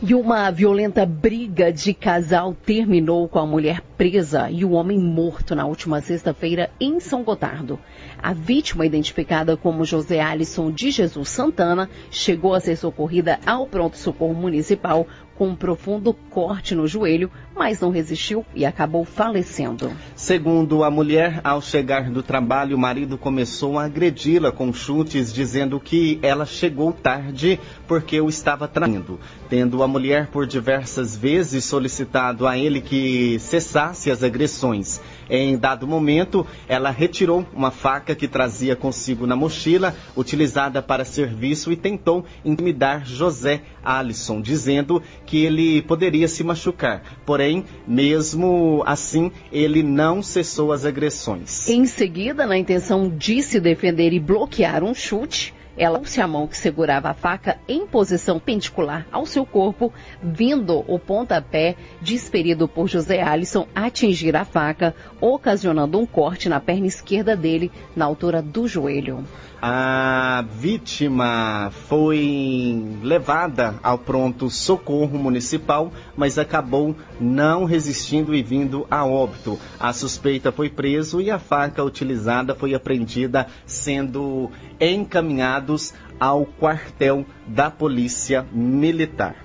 E 0.00 0.14
uma 0.14 0.50
violenta 0.50 1.06
briga 1.06 1.72
de 1.72 1.94
casal 1.94 2.54
terminou 2.54 3.26
com 3.28 3.38
a 3.38 3.46
mulher 3.46 3.80
presa 3.96 4.50
e 4.50 4.62
o 4.62 4.72
homem 4.72 4.98
morto 4.98 5.54
na 5.54 5.64
última 5.64 6.02
sexta-feira 6.02 6.70
em 6.78 7.00
São 7.00 7.24
Gotardo. 7.24 7.78
A 8.22 8.34
vítima, 8.34 8.84
identificada 8.84 9.56
como 9.56 9.86
José 9.86 10.20
Alisson 10.20 10.70
de 10.70 10.90
Jesus 10.90 11.30
Santana, 11.30 11.88
chegou 12.10 12.54
a 12.54 12.60
ser 12.60 12.76
socorrida 12.76 13.40
ao 13.46 13.66
pronto-socorro 13.66 14.34
municipal 14.34 15.06
com 15.36 15.48
um 15.48 15.56
profundo 15.56 16.12
corte 16.12 16.74
no 16.74 16.86
joelho, 16.86 17.30
mas 17.54 17.80
não 17.80 17.90
resistiu 17.90 18.44
e 18.54 18.64
acabou 18.64 19.04
falecendo. 19.04 19.92
Segundo 20.14 20.82
a 20.82 20.90
mulher, 20.90 21.40
ao 21.44 21.60
chegar 21.60 22.10
do 22.10 22.22
trabalho, 22.22 22.76
o 22.76 22.78
marido 22.78 23.16
começou 23.18 23.78
a 23.78 23.84
agredi-la 23.84 24.50
com 24.50 24.72
chutes, 24.72 25.32
dizendo 25.32 25.78
que 25.78 26.18
ela 26.22 26.44
chegou 26.44 26.92
tarde 26.92 27.60
porque 27.86 28.20
o 28.20 28.28
estava 28.28 28.66
traindo. 28.66 29.18
Tendo 29.48 29.82
a 29.82 29.88
mulher 29.88 30.28
por 30.28 30.46
diversas 30.46 31.16
vezes 31.16 31.64
solicitado 31.64 32.46
a 32.46 32.58
ele 32.58 32.80
que 32.80 33.38
cessasse 33.38 34.10
as 34.10 34.22
agressões. 34.22 35.00
Em 35.28 35.56
dado 35.56 35.86
momento, 35.86 36.46
ela 36.68 36.90
retirou 36.90 37.44
uma 37.52 37.70
faca 37.70 38.14
que 38.14 38.28
trazia 38.28 38.76
consigo 38.76 39.26
na 39.26 39.34
mochila, 39.34 39.94
utilizada 40.16 40.80
para 40.80 41.04
serviço, 41.04 41.72
e 41.72 41.76
tentou 41.76 42.24
intimidar 42.44 43.04
José 43.04 43.62
Alisson, 43.84 44.40
dizendo 44.40 45.02
que 45.24 45.44
ele 45.44 45.82
poderia 45.82 46.28
se 46.28 46.44
machucar. 46.44 47.02
Porém, 47.24 47.64
mesmo 47.86 48.82
assim, 48.86 49.32
ele 49.50 49.82
não 49.82 50.22
cessou 50.22 50.72
as 50.72 50.84
agressões. 50.84 51.68
Em 51.68 51.86
seguida, 51.86 52.46
na 52.46 52.56
intenção 52.56 53.08
de 53.08 53.42
se 53.42 53.58
defender 53.58 54.12
e 54.12 54.20
bloquear 54.20 54.84
um 54.84 54.94
chute, 54.94 55.54
ela 55.76 55.98
pôs 55.98 56.18
a 56.18 56.26
mão 56.26 56.46
que 56.46 56.56
segurava 56.56 57.10
a 57.10 57.14
faca 57.14 57.58
em 57.68 57.86
posição 57.86 58.38
pendicular 58.38 59.06
ao 59.12 59.26
seu 59.26 59.44
corpo, 59.44 59.92
vindo 60.22 60.84
o 60.86 60.98
pontapé 60.98 61.76
desferido 62.00 62.66
por 62.66 62.88
José 62.88 63.22
Alisson 63.22 63.66
atingir 63.74 64.34
a 64.36 64.44
faca, 64.44 64.94
ocasionando 65.20 65.98
um 65.98 66.06
corte 66.06 66.48
na 66.48 66.60
perna 66.60 66.86
esquerda 66.86 67.36
dele, 67.36 67.70
na 67.94 68.04
altura 68.04 68.40
do 68.40 68.66
joelho. 68.66 69.24
A 69.60 70.44
vítima 70.50 71.72
foi 71.88 72.98
levada 73.02 73.74
ao 73.82 73.96
pronto 73.96 74.50
socorro 74.50 75.18
municipal, 75.18 75.90
mas 76.14 76.38
acabou 76.38 76.94
não 77.18 77.64
resistindo 77.64 78.34
e 78.34 78.42
vindo 78.42 78.86
a 78.90 79.04
óbito. 79.04 79.58
A 79.80 79.92
suspeita 79.92 80.52
foi 80.52 80.68
preso 80.68 81.20
e 81.20 81.30
a 81.30 81.38
faca 81.38 81.82
utilizada 81.82 82.54
foi 82.54 82.74
apreendida, 82.74 83.46
sendo 83.64 84.50
encaminhados 84.78 85.94
ao 86.20 86.44
quartel 86.44 87.24
da 87.46 87.70
Polícia 87.70 88.46
Militar. 88.52 89.36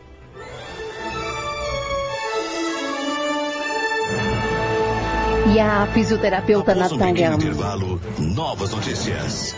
E 5.53 5.59
a 5.59 5.87
fisioterapeuta 5.87 6.71
Após 6.73 6.91
Natália. 6.91 7.31
Um 7.31 7.35
intervalo, 7.35 8.01
novas 8.19 8.71
notícias. 8.71 9.55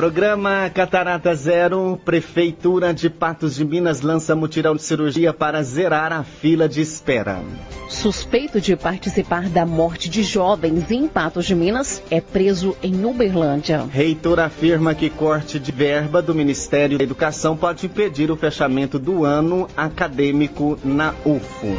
Programa 0.00 0.70
Catarata 0.70 1.34
Zero, 1.34 2.00
Prefeitura 2.02 2.94
de 2.94 3.10
Patos 3.10 3.56
de 3.56 3.66
Minas 3.66 4.00
lança 4.00 4.34
mutirão 4.34 4.74
de 4.74 4.82
cirurgia 4.82 5.30
para 5.30 5.62
zerar 5.62 6.10
a 6.10 6.24
fila 6.24 6.66
de 6.66 6.80
espera. 6.80 7.42
Suspeito 7.86 8.62
de 8.62 8.74
participar 8.76 9.50
da 9.50 9.66
morte 9.66 10.08
de 10.08 10.22
jovens 10.22 10.90
em 10.90 11.06
Patos 11.06 11.44
de 11.44 11.54
Minas 11.54 12.02
é 12.10 12.18
preso 12.18 12.74
em 12.82 13.04
Uberlândia. 13.04 13.84
Reitor 13.92 14.40
afirma 14.40 14.94
que 14.94 15.10
corte 15.10 15.60
de 15.60 15.70
verba 15.70 16.22
do 16.22 16.34
Ministério 16.34 16.96
da 16.96 17.04
Educação 17.04 17.54
pode 17.54 17.84
impedir 17.84 18.30
o 18.30 18.36
fechamento 18.36 18.98
do 18.98 19.26
ano 19.26 19.68
acadêmico 19.76 20.78
na 20.82 21.12
UFO. 21.26 21.76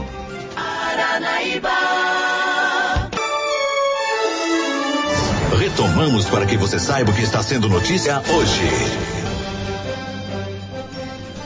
Paranaíba. 0.54 2.01
Retomamos 5.72 6.30
para 6.30 6.46
que 6.46 6.58
você 6.58 6.78
saiba 6.78 7.12
o 7.12 7.14
que 7.14 7.22
está 7.22 7.42
sendo 7.42 7.70
notícia 7.70 8.22
hoje. 8.30 8.62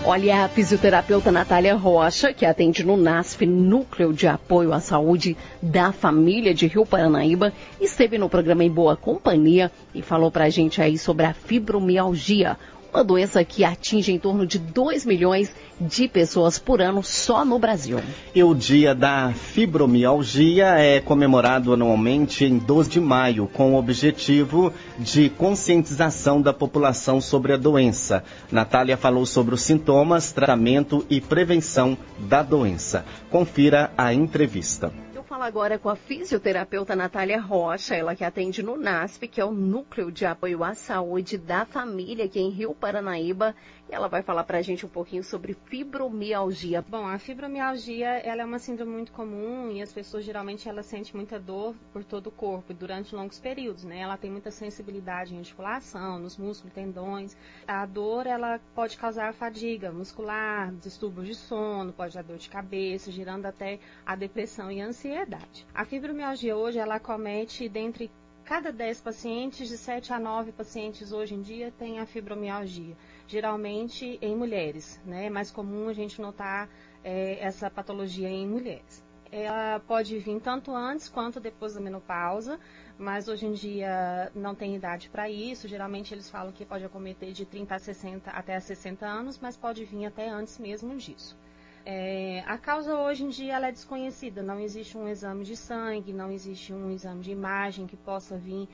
Olha, 0.03 0.45
a 0.45 0.49
fisioterapeuta 0.49 1.31
Natália 1.31 1.75
Rocha, 1.75 2.33
que 2.33 2.43
atende 2.43 2.83
no 2.83 2.97
NASF, 2.97 3.45
Núcleo 3.45 4.11
de 4.11 4.27
Apoio 4.27 4.73
à 4.73 4.79
Saúde 4.79 5.37
da 5.61 5.91
Família 5.91 6.55
de 6.55 6.65
Rio 6.65 6.87
Paranaíba, 6.87 7.53
esteve 7.79 8.17
no 8.17 8.27
programa 8.27 8.63
Em 8.63 8.69
Boa 8.69 8.97
Companhia 8.97 9.71
e 9.93 10.01
falou 10.01 10.31
pra 10.31 10.49
gente 10.49 10.81
aí 10.81 10.97
sobre 10.97 11.27
a 11.27 11.33
fibromialgia, 11.33 12.57
uma 12.95 13.03
doença 13.03 13.43
que 13.43 13.65
atinge 13.65 14.13
em 14.13 14.17
torno 14.17 14.47
de 14.47 14.57
2 14.57 15.05
milhões 15.05 15.53
de 15.79 16.07
pessoas 16.07 16.57
por 16.57 16.81
ano 16.81 17.03
só 17.03 17.43
no 17.43 17.59
Brasil. 17.59 17.99
E 18.33 18.41
o 18.41 18.53
dia 18.53 18.95
da 18.95 19.33
fibromialgia 19.33 20.79
é 20.79 21.01
comemorado 21.01 21.73
anualmente 21.73 22.45
em 22.45 22.57
12 22.57 22.89
de 22.89 23.01
maio, 23.01 23.47
com 23.51 23.73
o 23.73 23.77
objetivo 23.77 24.71
de 24.97 25.29
conscientização 25.29 26.41
da 26.41 26.53
população 26.53 27.19
sobre 27.19 27.51
a 27.51 27.57
doença. 27.57 28.23
Natália 28.49 28.95
falou 28.95 29.25
sobre 29.25 29.53
os 29.53 29.61
sintomas, 29.61 30.31
tratamento 30.31 31.05
e 31.09 31.19
prevenção 31.19 31.97
da 32.17 32.41
doença. 32.41 33.03
Confira 33.29 33.91
a 33.97 34.13
entrevista 34.13 35.04
fala 35.35 35.47
agora 35.47 35.77
com 35.77 35.89
a 35.89 35.97
fisioterapeuta 35.97 36.95
Natália 36.95 37.41
Rocha, 37.41 37.93
ela 37.93 38.15
que 38.15 38.23
atende 38.23 38.63
no 38.63 38.77
NASP, 38.77 39.27
que 39.27 39.41
é 39.41 39.43
o 39.43 39.51
Núcleo 39.51 40.09
de 40.09 40.25
Apoio 40.25 40.63
à 40.63 40.73
Saúde 40.73 41.37
da 41.37 41.65
Família 41.65 42.23
aqui 42.23 42.39
em 42.39 42.49
Rio 42.49 42.73
Paranaíba. 42.73 43.53
E 43.87 43.93
ela 43.93 44.07
vai 44.07 44.23
falar 44.23 44.43
para 44.43 44.57
a 44.57 44.61
gente 44.63 44.83
um 44.83 44.89
pouquinho 44.89 45.23
sobre 45.23 45.53
fibromialgia. 45.53 46.81
Bom, 46.81 47.05
a 47.05 47.19
fibromialgia 47.19 48.07
ela 48.07 48.41
é 48.41 48.45
uma 48.45 48.57
síndrome 48.57 48.91
muito 48.91 49.11
comum 49.11 49.71
e 49.71 49.79
as 49.79 49.93
pessoas 49.93 50.25
geralmente 50.25 50.67
elas 50.67 50.87
sentem 50.87 51.13
muita 51.13 51.39
dor 51.39 51.75
por 51.93 52.03
todo 52.03 52.27
o 52.27 52.31
corpo 52.31 52.73
durante 52.73 53.15
longos 53.15 53.39
períodos, 53.39 53.83
né? 53.83 53.99
Ela 53.99 54.17
tem 54.17 54.31
muita 54.31 54.49
sensibilidade 54.49 55.35
em 55.35 55.37
articulação, 55.37 56.17
nos 56.17 56.35
músculos, 56.35 56.73
tendões. 56.73 57.37
A 57.67 57.85
dor 57.85 58.25
ela 58.25 58.59
pode 58.73 58.97
causar 58.97 59.33
fadiga 59.35 59.91
muscular, 59.91 60.73
distúrbios 60.73 61.27
de 61.27 61.35
sono, 61.35 61.93
pode 61.93 62.15
dar 62.15 62.23
dor 62.23 62.37
de 62.37 62.49
cabeça, 62.49 63.11
gerando 63.11 63.45
até 63.45 63.79
a 64.03 64.15
depressão 64.15 64.71
e 64.71 64.81
a 64.81 64.87
ansiedade. 64.87 65.67
A 65.75 65.85
fibromialgia 65.85 66.57
hoje 66.57 66.79
ela 66.79 66.99
comete 66.99 67.69
dentre 67.69 68.09
cada 68.43 68.71
10 68.71 69.01
pacientes, 69.01 69.67
de 69.67 69.77
7 69.77 70.13
a 70.13 70.19
9 70.19 70.51
pacientes 70.51 71.11
hoje 71.11 71.33
em 71.33 71.41
dia 71.41 71.71
têm 71.77 71.99
a 71.99 72.05
fibromialgia 72.05 72.95
geralmente 73.27 74.17
em 74.21 74.35
mulheres, 74.35 75.01
né? 75.05 75.25
É 75.25 75.29
mais 75.29 75.51
comum 75.51 75.89
a 75.89 75.93
gente 75.93 76.21
notar 76.21 76.69
é, 77.03 77.39
essa 77.39 77.69
patologia 77.69 78.29
em 78.29 78.47
mulheres. 78.47 79.03
Ela 79.31 79.79
pode 79.79 80.17
vir 80.19 80.39
tanto 80.39 80.73
antes 80.73 81.09
quanto 81.09 81.39
depois 81.39 81.73
da 81.73 81.81
menopausa, 81.81 82.59
mas 82.97 83.27
hoje 83.27 83.45
em 83.45 83.51
dia 83.51 84.31
não 84.33 84.55
tem 84.55 84.75
idade 84.75 85.09
para 85.09 85.29
isso. 85.29 85.67
Geralmente 85.67 86.13
eles 86.13 86.29
falam 86.29 86.53
que 86.53 86.65
pode 86.65 86.85
acometer 86.85 87.33
de 87.33 87.45
30 87.45 87.75
a 87.75 87.79
60 87.79 88.31
até 88.31 88.55
a 88.55 88.61
60 88.61 89.05
anos, 89.05 89.39
mas 89.39 89.57
pode 89.57 89.83
vir 89.83 90.05
até 90.05 90.29
antes 90.29 90.57
mesmo 90.59 90.95
disso. 90.95 91.37
É, 91.85 92.43
a 92.47 92.57
causa 92.57 92.95
hoje 92.95 93.25
em 93.25 93.29
dia 93.29 93.57
é 93.57 93.71
desconhecida, 93.71 94.41
não 94.41 94.59
existe 94.59 94.97
um 94.97 95.07
exame 95.07 95.43
de 95.43 95.55
sangue, 95.55 96.13
não 96.13 96.31
existe 96.31 96.73
um 96.73 96.89
exame 96.89 97.21
de 97.21 97.31
imagem 97.31 97.85
que 97.85 97.95
possa 97.95 98.37
vir 98.37 98.67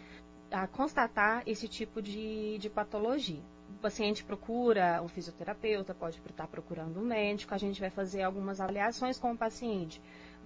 a 0.50 0.65
constatar 0.67 1.43
esse 1.46 1.67
tipo 1.67 2.01
de, 2.01 2.58
de 2.58 2.70
patologia 2.70 3.41
o 3.78 3.82
paciente 3.82 4.24
procura 4.24 5.01
um 5.01 5.08
fisioterapeuta, 5.08 5.94
pode 5.94 6.22
estar 6.30 6.48
procurando 6.48 7.00
um 7.00 7.06
médico, 7.06 7.54
a 7.54 7.58
gente 7.58 7.80
vai 7.80 7.90
fazer 7.90 8.22
algumas 8.24 8.60
avaliações 8.62 9.18
com 9.18 9.32
o 9.32 9.38
paciente 9.38 10.01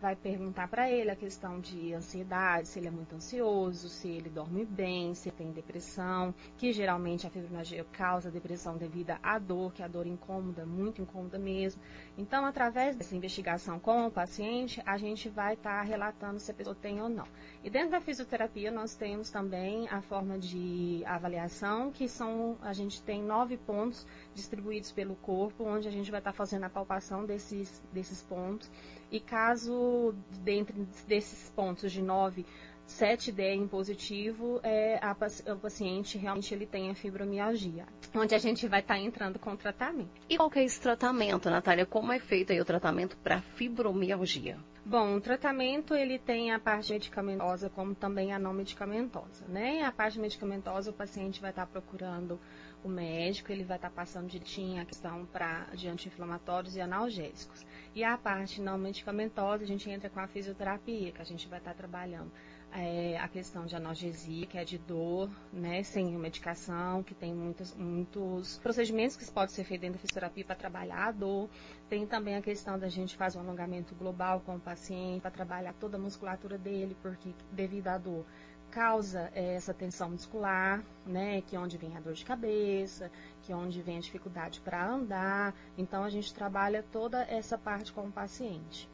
vai 0.06 0.16
perguntar 0.16 0.68
para 0.68 0.88
ele 0.88 1.10
a 1.10 1.16
questão 1.16 1.60
de 1.60 1.92
ansiedade, 1.92 2.68
se 2.68 2.78
ele 2.78 2.90
é 2.90 2.92
muito 2.92 3.16
ansioso, 3.16 3.90
se 3.90 4.08
ele 4.08 4.30
dorme 4.30 4.64
bem, 4.64 5.16
se 5.16 5.32
tem 5.32 5.52
depressão, 5.52 6.32
que 6.60 6.72
geralmente 6.72 7.26
a 7.26 7.30
fibromialgia 7.32 7.84
causa 7.86 8.30
depressão 8.30 8.78
devido 8.78 9.18
à 9.24 9.40
dor, 9.40 9.74
que 9.74 9.82
a 9.82 9.88
dor 9.88 10.06
incômoda, 10.06 10.64
muito 10.64 11.02
incômoda 11.02 11.40
mesmo. 11.40 11.82
Então, 12.16 12.46
através 12.46 12.96
dessa 12.96 13.16
investigação 13.16 13.80
com 13.80 14.06
o 14.06 14.12
paciente, 14.12 14.80
a 14.86 14.96
gente 14.96 15.28
vai 15.28 15.56
estar 15.56 15.80
tá 15.80 15.82
relatando 15.82 16.40
se 16.40 16.52
a 16.52 16.54
pessoa 16.54 16.76
tem 16.76 17.02
ou 17.02 17.10
não. 17.10 17.26
E 17.64 17.70
dentro 17.72 17.90
da 17.90 18.00
fisioterapia, 18.00 18.70
nós 18.70 18.94
temos 18.96 19.32
também 19.32 19.90
a 19.90 20.02
forma 20.02 20.38
de 20.38 21.02
avaliação, 21.08 21.92
que 21.92 22.08
são, 22.08 22.60
a 22.62 22.74
gente 22.74 23.02
tem 23.02 23.24
nove 23.24 23.58
pontos 23.58 24.06
distribuídos 24.36 24.92
pelo 24.92 25.16
corpo, 25.16 25.64
onde 25.64 25.88
a 25.88 25.92
gente 25.92 26.12
vai 26.12 26.20
estar 26.20 26.32
tá 26.32 26.38
fazendo 26.38 26.66
a 26.66 26.70
palpação 26.70 27.26
desses, 27.26 27.82
desses 27.92 28.22
pontos. 28.22 28.70
E 29.10 29.20
caso 29.20 30.14
dentre 30.44 30.86
desses 31.08 31.50
pontos 31.52 31.92
de 31.92 32.02
9, 32.02 32.46
7 32.86 33.32
derem 33.32 33.68
positivo, 33.68 34.60
é, 34.64 35.00
a, 35.04 35.16
o 35.54 35.58
paciente 35.58 36.18
realmente 36.18 36.54
ele 36.54 36.66
tem 36.66 36.90
a 36.90 36.96
fibromialgia, 36.96 37.86
onde 38.16 38.36
a 38.36 38.38
gente 38.38 38.68
vai 38.68 38.80
estar 38.80 38.96
tá 38.96 39.00
entrando 39.00 39.40
com 39.40 39.52
o 39.52 39.58
tratamento. 39.58 40.10
E 40.30 40.38
qual 40.38 40.50
que 40.50 40.60
é 40.60 40.64
esse 40.64 40.80
tratamento, 40.80 41.50
Natália? 41.50 41.86
Como 41.86 42.12
é 42.12 42.20
feito 42.20 42.54
aí 42.54 42.62
o 42.62 42.66
tratamento 42.66 43.18
para 43.18 43.42
fibromialgia? 43.42 44.58
Bom, 44.86 45.16
o 45.16 45.22
tratamento 45.22 45.96
ele 45.96 46.20
tem 46.20 46.52
a 46.52 46.60
parte 46.60 46.94
medicamentosa 46.94 47.72
como 47.72 47.96
também 47.96 48.32
a 48.32 48.38
não 48.38 48.54
medicamentosa, 48.54 49.44
né? 49.48 49.82
A 49.82 49.92
parte 49.92 50.20
medicamentosa 50.20 50.92
o 50.92 50.94
paciente 50.94 51.42
vai 51.42 51.50
estar 51.50 51.66
tá 51.66 51.72
procurando 51.72 52.40
o 52.84 52.88
médico, 52.88 53.52
ele 53.52 53.64
vai 53.64 53.78
estar 53.78 53.90
tá 53.90 53.96
passando 53.96 54.28
direitinho 54.28 54.80
a 54.80 54.86
questão 54.86 55.26
pra, 55.26 55.66
de 55.74 55.88
anti-inflamatórios 55.88 56.76
e 56.76 56.82
analgésicos. 56.82 57.66
E 57.96 58.04
a 58.04 58.16
parte 58.16 58.62
não 58.62 58.78
medicamentosa, 58.78 59.64
a 59.64 59.68
gente 59.68 59.90
entra 59.90 60.08
com 60.08 60.20
a 60.20 60.28
fisioterapia, 60.28 61.12
que 61.12 61.22
a 61.22 61.26
gente 61.26 61.48
vai 61.48 61.58
estar 61.58 61.72
tá 61.72 61.78
trabalhando 61.78 62.32
é, 62.76 63.18
a 63.18 63.28
questão 63.28 63.66
de 63.66 63.76
analgesia, 63.76 64.46
que 64.46 64.58
é 64.58 64.66
de 64.66 64.78
dor, 64.78 65.30
né, 65.52 65.82
sem 65.84 66.06
medicação, 66.18 67.02
que 67.02 67.16
tem 67.16 67.34
muitos, 67.34 67.74
muitos 67.74 68.58
procedimentos 68.58 69.16
que 69.16 69.26
podem 69.32 69.56
ser 69.56 69.64
feitos 69.64 69.82
dentro 69.82 69.94
da 69.94 70.02
fisioterapia 70.02 70.44
para 70.44 70.56
trabalhar 70.56 71.08
a 71.08 71.12
dor. 71.12 71.50
Tem 71.90 72.06
também 72.06 72.36
a 72.36 72.42
questão 72.42 72.78
da 72.78 72.90
gente 72.90 73.16
fazer 73.16 73.38
um 73.38 73.42
alongamento 73.42 73.96
global 73.96 74.42
com 74.42 74.58
o 74.58 74.60
paciente, 74.60 75.22
para 75.22 75.32
trabalhar 75.32 75.74
toda 75.80 75.96
a 75.96 76.00
musculatura 76.00 76.58
dele, 76.58 76.98
porque 77.02 77.34
devido 77.52 77.88
à 77.88 77.98
dor 77.98 78.26
causa 78.72 79.32
é, 79.34 79.56
essa 79.56 79.74
tensão 79.74 80.10
muscular, 80.10 80.84
né, 81.06 81.42
que 81.42 81.56
é 81.56 81.60
onde 81.60 81.78
vem 81.78 81.96
a 81.96 82.02
dor 82.02 82.12
de 82.12 82.26
cabeça, 82.26 83.10
que 83.44 83.54
é 83.54 83.56
onde 83.56 83.82
vem 83.82 83.98
a 83.98 84.02
dificuldade 84.02 84.60
para 84.60 84.86
andar. 84.86 85.56
Então 85.78 86.04
a 86.04 86.10
gente 86.10 86.34
trabalha 86.34 86.84
toda 86.92 87.22
essa 87.24 87.58
parte 87.58 87.94
com 87.94 88.08
o 88.08 88.12
paciente. 88.12 88.90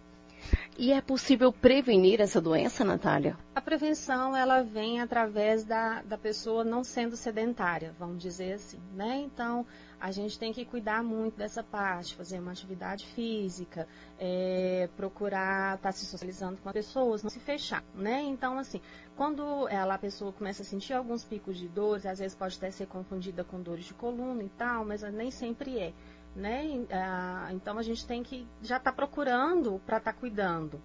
E 0.78 0.92
é 0.92 1.02
possível 1.02 1.52
prevenir 1.52 2.22
essa 2.22 2.40
doença, 2.40 2.84
Natália? 2.84 3.38
A 3.54 3.62
prevenção, 3.62 4.36
ela 4.36 4.64
vem 4.64 5.02
através 5.02 5.64
da, 5.66 6.02
da 6.02 6.18
pessoa 6.18 6.64
não 6.64 6.84
sendo 6.84 7.16
sedentária, 7.16 7.94
vamos 8.00 8.22
dizer 8.22 8.54
assim, 8.54 8.80
né? 8.94 9.18
Então, 9.18 9.66
a 10.00 10.10
gente 10.10 10.40
tem 10.40 10.52
que 10.52 10.66
cuidar 10.66 11.04
muito 11.04 11.38
dessa 11.38 11.62
parte, 11.62 12.16
fazer 12.16 12.40
uma 12.40 12.52
atividade 12.52 13.06
física, 13.08 13.88
é, 14.18 14.90
procurar 14.98 15.76
estar 15.76 15.90
tá 15.90 15.92
se 15.92 16.06
socializando 16.06 16.58
com 16.62 16.70
as 16.70 16.74
pessoas, 16.74 17.22
não 17.22 17.30
se 17.30 17.40
fechar, 17.40 17.84
né? 17.94 18.22
Então, 18.22 18.58
assim, 18.58 18.82
quando 19.16 19.68
ela, 19.68 19.94
a 19.94 20.00
pessoa 20.00 20.32
começa 20.32 20.64
a 20.64 20.66
sentir 20.66 20.94
alguns 20.94 21.24
picos 21.24 21.58
de 21.58 21.68
dores, 21.68 22.06
às 22.06 22.18
vezes 22.18 22.36
pode 22.36 22.58
até 22.58 22.72
ser 22.72 22.88
confundida 22.88 23.44
com 23.44 23.62
dores 23.62 23.86
de 23.86 23.94
coluna 23.94 24.42
e 24.42 24.50
tal, 24.50 24.84
mas 24.84 25.04
nem 25.04 25.30
sempre 25.30 25.78
é, 25.78 25.94
né? 26.36 26.86
Ah, 26.92 27.50
então, 27.52 27.78
a 27.78 27.84
gente 27.84 28.06
tem 28.06 28.24
que 28.24 28.48
já 28.62 28.78
estar 28.78 28.92
tá 28.92 28.96
procurando 28.96 29.82
para 29.86 29.98
estar 29.98 30.14
tá 30.14 30.20
cuidando. 30.20 30.82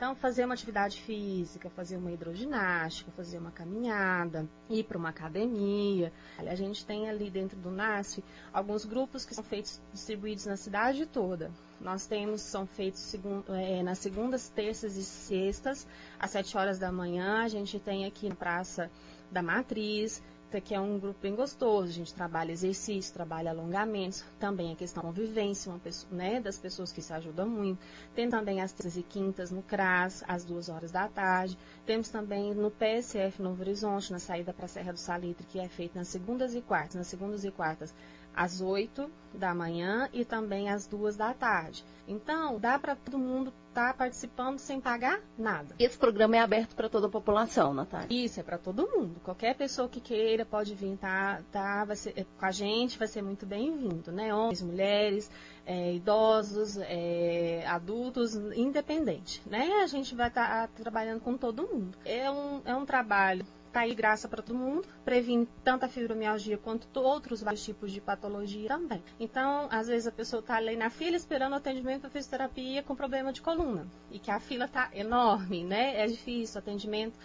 Então, 0.00 0.14
fazer 0.14 0.46
uma 0.46 0.54
atividade 0.54 0.98
física, 1.02 1.68
fazer 1.68 1.98
uma 1.98 2.10
hidroginástica, 2.10 3.10
fazer 3.10 3.36
uma 3.36 3.50
caminhada, 3.50 4.48
ir 4.70 4.84
para 4.84 4.96
uma 4.96 5.10
academia. 5.10 6.10
A 6.38 6.54
gente 6.54 6.86
tem 6.86 7.06
ali 7.06 7.30
dentro 7.30 7.58
do 7.58 7.70
NASF 7.70 8.24
alguns 8.50 8.86
grupos 8.86 9.26
que 9.26 9.34
são 9.34 9.44
feitos 9.44 9.78
distribuídos 9.92 10.46
na 10.46 10.56
cidade 10.56 11.04
toda. 11.04 11.50
Nós 11.78 12.06
temos, 12.06 12.40
são 12.40 12.66
feitos 12.66 13.14
é, 13.48 13.82
nas 13.82 13.98
segundas, 13.98 14.48
terças 14.48 14.96
e 14.96 15.04
sextas, 15.04 15.86
às 16.18 16.30
7 16.30 16.56
horas 16.56 16.78
da 16.78 16.90
manhã. 16.90 17.42
A 17.42 17.48
gente 17.48 17.78
tem 17.78 18.06
aqui 18.06 18.26
na 18.26 18.34
Praça 18.34 18.90
da 19.30 19.42
Matriz, 19.42 20.22
que 20.58 20.74
é 20.74 20.80
um 20.80 20.98
grupo 20.98 21.18
bem 21.20 21.34
gostoso. 21.34 21.88
A 21.88 21.92
gente 21.92 22.14
trabalha 22.14 22.50
exercício, 22.50 23.12
trabalha 23.12 23.50
alongamentos, 23.50 24.24
também 24.38 24.72
a 24.72 24.76
questão 24.76 25.02
convivência, 25.02 25.70
uma 25.70 25.78
pessoa, 25.78 26.10
né, 26.10 26.40
das 26.40 26.56
pessoas 26.56 26.90
que 26.90 27.02
se 27.02 27.12
ajudam 27.12 27.46
muito. 27.46 27.78
Tem 28.14 28.30
também 28.30 28.62
as 28.62 28.72
terças 28.72 28.96
e 28.96 29.02
quintas 29.02 29.50
no 29.50 29.62
CRAS, 29.62 30.24
às 30.26 30.44
duas 30.44 30.70
horas 30.70 30.90
da 30.90 31.06
tarde. 31.08 31.58
Temos 31.84 32.08
também 32.08 32.54
no 32.54 32.70
PSF 32.70 33.42
Novo 33.42 33.60
Horizonte, 33.60 34.10
na 34.10 34.18
saída 34.18 34.54
para 34.54 34.64
a 34.64 34.68
Serra 34.68 34.92
do 34.92 34.98
Salitre, 34.98 35.46
que 35.46 35.60
é 35.60 35.68
feito 35.68 35.96
nas 35.96 36.08
segundas 36.08 36.54
e 36.54 36.62
quartas. 36.62 36.94
Nas 36.94 37.08
segundas 37.08 37.44
e 37.44 37.50
quartas, 37.50 37.94
às 38.34 38.60
8 38.60 39.10
da 39.32 39.54
manhã 39.54 40.08
e 40.12 40.24
também 40.24 40.68
às 40.68 40.86
2 40.86 41.16
da 41.16 41.32
tarde. 41.32 41.84
Então, 42.06 42.58
dá 42.58 42.76
para 42.78 42.96
todo 42.96 43.16
mundo 43.16 43.52
estar 43.68 43.92
tá 43.92 43.94
participando 43.94 44.58
sem 44.58 44.80
pagar 44.80 45.20
nada. 45.38 45.74
Esse 45.78 45.96
programa 45.96 46.36
é 46.36 46.40
aberto 46.40 46.74
para 46.74 46.88
toda 46.88 47.06
a 47.06 47.10
população, 47.10 47.72
Natália? 47.72 48.08
Isso, 48.10 48.40
é 48.40 48.42
para 48.42 48.58
todo 48.58 48.88
mundo. 48.88 49.20
Qualquer 49.22 49.54
pessoa 49.54 49.88
que 49.88 50.00
queira 50.00 50.44
pode 50.44 50.74
vir 50.74 50.96
tá, 50.96 51.40
tá, 51.52 51.84
vai 51.84 51.94
ser, 51.94 52.12
é, 52.16 52.24
com 52.24 52.44
a 52.44 52.50
gente, 52.50 52.98
vai 52.98 53.06
ser 53.06 53.22
muito 53.22 53.46
bem-vindo, 53.46 54.10
né? 54.10 54.34
Homens, 54.34 54.60
mulheres, 54.60 55.30
é, 55.64 55.94
idosos, 55.94 56.78
é, 56.78 57.64
adultos, 57.68 58.34
independente, 58.34 59.40
né? 59.46 59.80
A 59.82 59.86
gente 59.86 60.14
vai 60.16 60.28
estar 60.28 60.66
tá, 60.66 60.82
trabalhando 60.82 61.20
com 61.20 61.36
todo 61.36 61.62
mundo. 61.62 61.96
É 62.04 62.28
um, 62.28 62.60
é 62.64 62.74
um 62.74 62.84
trabalho 62.84 63.46
Tá 63.72 63.80
aí 63.80 63.94
graça 63.94 64.28
para 64.28 64.42
todo 64.42 64.58
mundo, 64.58 64.86
previne 65.04 65.48
tanto 65.62 65.84
a 65.84 65.88
fibromialgia 65.88 66.58
quanto 66.58 66.88
outros 66.98 67.40
vários 67.40 67.64
tipos 67.64 67.92
de 67.92 68.00
patologia 68.00 68.68
também. 68.68 69.02
Então, 69.18 69.68
às 69.70 69.86
vezes 69.86 70.08
a 70.08 70.12
pessoa 70.12 70.40
está 70.40 70.56
ali 70.56 70.74
na 70.74 70.90
fila 70.90 71.16
esperando 71.16 71.54
atendimento 71.54 72.00
para 72.00 72.10
fisioterapia 72.10 72.82
com 72.82 72.96
problema 72.96 73.32
de 73.32 73.40
coluna 73.40 73.86
e 74.10 74.18
que 74.18 74.30
a 74.30 74.40
fila 74.40 74.64
está 74.64 74.90
enorme, 74.92 75.62
né? 75.62 76.02
É 76.02 76.06
difícil 76.08 76.56
o 76.56 76.58
atendimento 76.58 77.16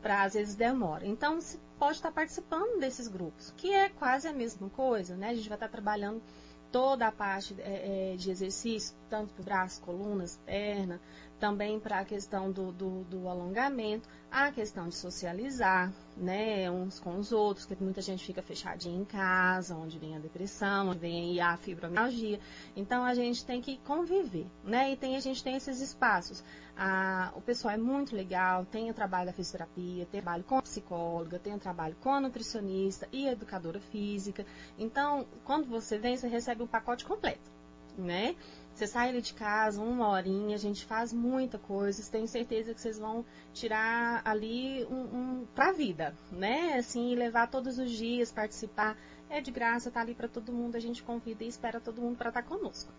para 0.00 0.24
às 0.24 0.34
vezes 0.34 0.56
demora. 0.56 1.06
Então, 1.06 1.40
se 1.40 1.60
pode 1.78 1.98
estar 1.98 2.08
tá 2.08 2.14
participando 2.14 2.80
desses 2.80 3.06
grupos, 3.06 3.54
que 3.56 3.72
é 3.72 3.88
quase 3.88 4.26
a 4.26 4.32
mesma 4.32 4.68
coisa, 4.70 5.16
né? 5.16 5.28
A 5.28 5.34
gente 5.34 5.48
vai 5.48 5.56
estar 5.56 5.68
tá 5.68 5.72
trabalhando 5.72 6.20
toda 6.72 7.06
a 7.06 7.12
parte 7.12 7.54
é, 7.60 8.14
é 8.14 8.16
de 8.16 8.30
exercício, 8.30 8.96
tanto 9.08 9.34
para 9.34 9.44
braço, 9.44 9.80
colunas, 9.82 10.40
perna, 10.46 11.00
também 11.38 11.78
para 11.78 12.00
a 12.00 12.04
questão 12.04 12.50
do, 12.50 12.72
do, 12.72 13.04
do, 13.04 13.28
alongamento, 13.28 14.08
a 14.32 14.50
questão 14.50 14.88
de 14.88 14.94
socializar, 14.94 15.92
né, 16.16 16.70
uns 16.70 16.98
com 16.98 17.18
os 17.18 17.32
outros, 17.32 17.66
que 17.66 17.76
muita 17.78 18.00
gente 18.00 18.24
fica 18.24 18.40
fechadinha 18.40 18.98
em 18.98 19.04
casa, 19.04 19.76
onde 19.76 19.98
vem 19.98 20.16
a 20.16 20.18
depressão, 20.18 20.88
onde 20.88 21.00
vem 21.00 21.38
a 21.38 21.54
fibromialgia. 21.58 22.40
Então 22.74 23.04
a 23.04 23.14
gente 23.14 23.44
tem 23.44 23.60
que 23.60 23.76
conviver, 23.78 24.46
né? 24.64 24.90
E 24.90 24.96
tem, 24.96 25.16
a 25.16 25.20
gente 25.20 25.44
tem 25.44 25.54
esses 25.54 25.82
espaços. 25.82 26.42
o 27.36 27.42
pessoal 27.42 27.74
é 27.74 27.76
muito 27.76 28.16
legal, 28.16 28.64
tem 28.64 28.90
o 28.90 28.94
trabalho 28.94 29.26
da 29.26 29.34
fisioterapia, 29.34 30.06
tem 30.06 30.20
o 30.20 30.22
trabalho 30.22 30.44
com 30.44 30.56
a 30.56 30.62
psicóloga, 30.62 31.38
tem 31.38 31.54
o 31.54 31.58
trabalho 31.58 31.94
com 32.00 32.14
a 32.14 32.20
nutricionista 32.20 33.06
e 33.12 33.28
a 33.28 33.32
educadora 33.32 33.80
física. 33.80 34.46
Então, 34.78 35.26
quando 35.44 35.66
você 35.68 35.98
vem, 35.98 36.16
você 36.16 36.26
recebe 36.26 36.62
um 36.62 36.66
pacote 36.66 37.04
completo, 37.04 37.50
né? 37.98 38.34
Você 38.82 38.88
sai 38.88 39.10
ali 39.10 39.22
de 39.22 39.32
casa, 39.32 39.80
uma 39.80 40.08
horinha, 40.08 40.56
a 40.56 40.58
gente 40.58 40.84
faz 40.84 41.12
muita 41.12 41.56
coisa. 41.56 42.02
Tenho 42.10 42.26
certeza 42.26 42.74
que 42.74 42.80
vocês 42.80 42.98
vão 42.98 43.24
tirar 43.52 44.22
ali 44.24 44.84
um, 44.86 44.96
um 44.96 45.46
para 45.54 45.68
a 45.68 45.72
vida, 45.72 46.16
né? 46.32 46.74
Assim, 46.78 47.14
levar 47.14 47.48
todos 47.48 47.78
os 47.78 47.88
dias, 47.92 48.32
participar. 48.32 48.98
É 49.30 49.40
de 49.40 49.52
graça, 49.52 49.88
tá 49.88 50.00
ali 50.00 50.16
para 50.16 50.26
todo 50.26 50.52
mundo. 50.52 50.74
A 50.74 50.80
gente 50.80 51.00
convida 51.00 51.44
e 51.44 51.46
espera 51.46 51.80
todo 51.80 52.02
mundo 52.02 52.16
para 52.16 52.30
estar 52.30 52.42
tá 52.42 52.48
conosco. 52.48 52.92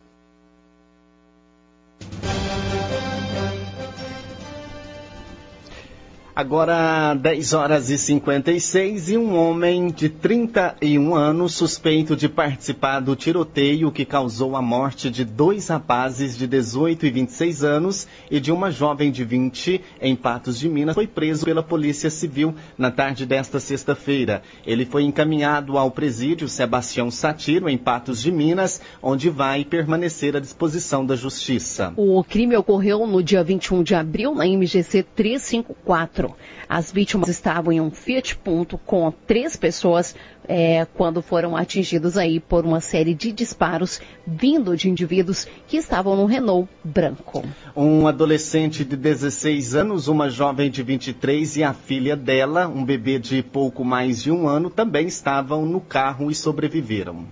Agora 6.35 7.13
10 7.13 7.53
horas 7.53 7.91
e 7.91 7.97
56 7.97 9.11
e 9.11 9.17
um 9.19 9.37
homem 9.37 9.89
de 9.91 10.09
31 10.09 11.13
anos 11.13 11.53
suspeito 11.53 12.15
de 12.15 12.27
participar 12.27 13.01
do 13.01 13.15
tiroteio 13.15 13.91
que 13.91 14.03
causou 14.03 14.55
a 14.55 14.61
morte 14.61 15.11
de 15.11 15.23
dois 15.23 15.67
rapazes 15.67 16.35
de 16.35 16.47
18 16.47 17.05
e 17.05 17.11
26 17.11 17.63
anos 17.63 18.07
e 18.31 18.39
de 18.39 18.51
uma 18.51 18.71
jovem 18.71 19.11
de 19.11 19.23
20 19.23 19.79
em 20.01 20.15
Patos 20.15 20.57
de 20.57 20.67
Minas 20.67 20.95
foi 20.95 21.05
preso 21.05 21.45
pela 21.45 21.61
Polícia 21.61 22.09
Civil 22.09 22.55
na 22.79 22.89
tarde 22.89 23.27
desta 23.27 23.59
sexta-feira. 23.59 24.41
Ele 24.65 24.87
foi 24.87 25.03
encaminhado 25.03 25.77
ao 25.77 25.91
presídio 25.91 26.49
Sebastião 26.49 27.11
Satiro 27.11 27.69
em 27.69 27.77
Patos 27.77 28.19
de 28.19 28.31
Minas, 28.31 28.81
onde 29.03 29.29
vai 29.29 29.63
permanecer 29.63 30.35
à 30.35 30.39
disposição 30.39 31.05
da 31.05 31.15
Justiça. 31.15 31.93
O 31.95 32.23
crime 32.23 32.57
ocorreu 32.57 33.05
no 33.05 33.21
dia 33.21 33.43
21 33.43 33.83
de 33.83 33.93
abril 33.93 34.33
na 34.33 34.47
MGC 34.47 35.03
354. 35.15 36.22
As 36.67 36.91
vítimas 36.91 37.29
estavam 37.29 37.71
em 37.71 37.81
um 37.81 37.91
Fiat 37.91 38.35
Punto 38.37 38.77
com 38.77 39.11
três 39.11 39.55
pessoas 39.55 40.15
é, 40.47 40.85
quando 40.85 41.21
foram 41.21 41.55
atingidos 41.55 42.17
aí 42.17 42.39
por 42.39 42.65
uma 42.65 42.79
série 42.79 43.13
de 43.13 43.31
disparos 43.31 44.01
vindo 44.25 44.75
de 44.75 44.89
indivíduos 44.89 45.47
que 45.67 45.77
estavam 45.77 46.15
no 46.15 46.25
Renault 46.25 46.69
branco. 46.83 47.43
Um 47.75 48.07
adolescente 48.07 48.83
de 48.83 48.95
16 48.95 49.75
anos, 49.75 50.07
uma 50.07 50.29
jovem 50.29 50.69
de 50.69 50.83
23 50.83 51.57
e 51.57 51.63
a 51.63 51.73
filha 51.73 52.15
dela, 52.15 52.67
um 52.67 52.83
bebê 52.83 53.19
de 53.19 53.41
pouco 53.41 53.83
mais 53.83 54.21
de 54.21 54.31
um 54.31 54.47
ano, 54.47 54.69
também 54.69 55.07
estavam 55.07 55.65
no 55.65 55.79
carro 55.79 56.29
e 56.29 56.35
sobreviveram. 56.35 57.25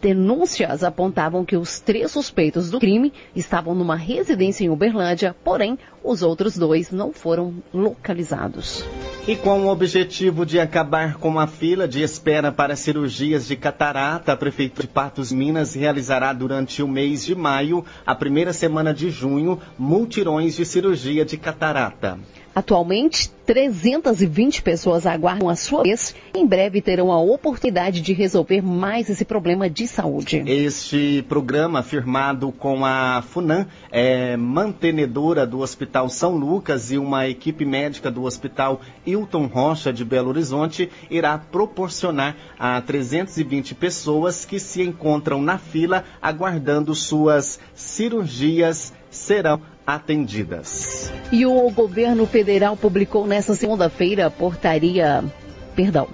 Denúncias 0.00 0.84
apontavam 0.84 1.44
que 1.44 1.56
os 1.56 1.80
três 1.80 2.10
suspeitos 2.10 2.70
do 2.70 2.78
crime 2.78 3.12
estavam 3.34 3.74
numa 3.74 3.96
residência 3.96 4.64
em 4.64 4.70
Uberlândia, 4.70 5.34
porém, 5.42 5.78
os 6.02 6.22
outros 6.22 6.56
dois 6.56 6.90
não 6.90 7.12
foram 7.12 7.54
localizados. 7.72 8.84
E 9.26 9.36
com 9.36 9.60
o 9.60 9.68
objetivo 9.68 10.46
de 10.46 10.58
acabar 10.58 11.14
com 11.14 11.38
a 11.38 11.46
fila 11.46 11.86
de 11.86 12.02
espera 12.02 12.50
para 12.50 12.74
cirurgias 12.74 13.46
de 13.46 13.56
catarata, 13.56 14.32
a 14.32 14.36
Prefeitura 14.36 14.86
de 14.86 14.92
Patos 14.92 15.30
Minas 15.30 15.74
realizará 15.74 16.32
durante 16.32 16.82
o 16.82 16.88
mês 16.88 17.24
de 17.24 17.34
maio, 17.34 17.84
a 18.06 18.14
primeira 18.14 18.52
semana 18.52 18.94
de 18.94 19.10
junho, 19.10 19.60
multirões 19.78 20.56
de 20.56 20.64
cirurgia 20.64 21.24
de 21.24 21.36
catarata. 21.36 22.18
Atualmente, 22.54 23.30
320 23.46 24.62
pessoas 24.62 25.06
aguardam 25.06 25.48
a 25.48 25.56
sua 25.56 25.82
vez 25.82 26.14
e 26.34 26.38
em 26.38 26.46
breve 26.46 26.80
terão 26.80 27.10
a 27.10 27.20
oportunidade 27.20 28.00
de 28.00 28.12
resolver 28.12 28.60
mais 28.60 29.08
esse 29.08 29.24
problema 29.24 29.68
de 29.68 29.86
saúde. 29.86 30.42
Este 30.46 31.24
programa, 31.28 31.82
firmado 31.82 32.52
com 32.52 32.84
a 32.84 33.22
FUNAM, 33.22 33.66
é 33.90 34.36
mantenedora 34.36 35.46
do 35.46 35.60
Hospital 35.60 36.08
São 36.08 36.36
Lucas 36.36 36.90
e 36.90 36.98
uma 36.98 37.28
equipe 37.28 37.64
médica 37.64 38.10
do 38.10 38.24
Hospital 38.24 38.80
Hilton 39.06 39.46
Rocha 39.46 39.92
de 39.92 40.04
Belo 40.04 40.28
Horizonte, 40.28 40.90
irá 41.10 41.38
proporcionar 41.38 42.36
a 42.58 42.80
320 42.80 43.74
pessoas 43.74 44.44
que 44.44 44.58
se 44.58 44.82
encontram 44.82 45.40
na 45.40 45.58
fila 45.58 46.04
aguardando 46.20 46.94
suas 46.94 47.60
cirurgias 47.74 48.92
serão 49.10 49.60
atendidas. 49.86 51.12
E 51.32 51.44
o 51.44 51.70
governo 51.70 52.26
federal 52.26 52.76
publicou 52.76 53.26
nesta 53.26 53.54
segunda-feira 53.54 54.26
a 54.26 54.30
portaria, 54.30 55.24
perdão, 55.74 56.08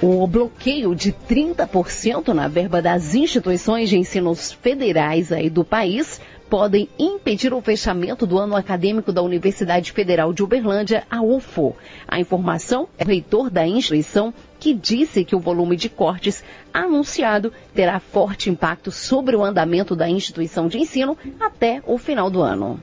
o 0.00 0.26
bloqueio 0.26 0.94
de 0.94 1.12
30% 1.12 2.28
na 2.28 2.46
verba 2.46 2.80
das 2.80 3.14
instituições 3.14 3.88
de 3.88 3.98
ensinos 3.98 4.52
federais 4.52 5.32
aí 5.32 5.50
do 5.50 5.64
país 5.64 6.20
podem 6.48 6.88
impedir 6.98 7.52
o 7.52 7.60
fechamento 7.60 8.26
do 8.26 8.38
ano 8.38 8.56
acadêmico 8.56 9.12
da 9.12 9.22
Universidade 9.22 9.92
Federal 9.92 10.32
de 10.32 10.42
Uberlândia, 10.42 11.04
a 11.10 11.22
UFO. 11.22 11.76
A 12.06 12.18
informação 12.18 12.88
é 12.96 13.04
do 13.04 13.08
reitor 13.08 13.50
da 13.50 13.66
instituição 13.66 14.32
que 14.58 14.74
disse 14.74 15.24
que 15.24 15.36
o 15.36 15.40
volume 15.40 15.76
de 15.76 15.88
cortes 15.88 16.42
anunciado 16.72 17.52
terá 17.74 18.00
forte 18.00 18.50
impacto 18.50 18.90
sobre 18.90 19.36
o 19.36 19.44
andamento 19.44 19.94
da 19.94 20.08
instituição 20.08 20.68
de 20.68 20.78
ensino 20.78 21.16
até 21.38 21.82
o 21.86 21.98
final 21.98 22.30
do 22.30 22.40
ano. 22.40 22.82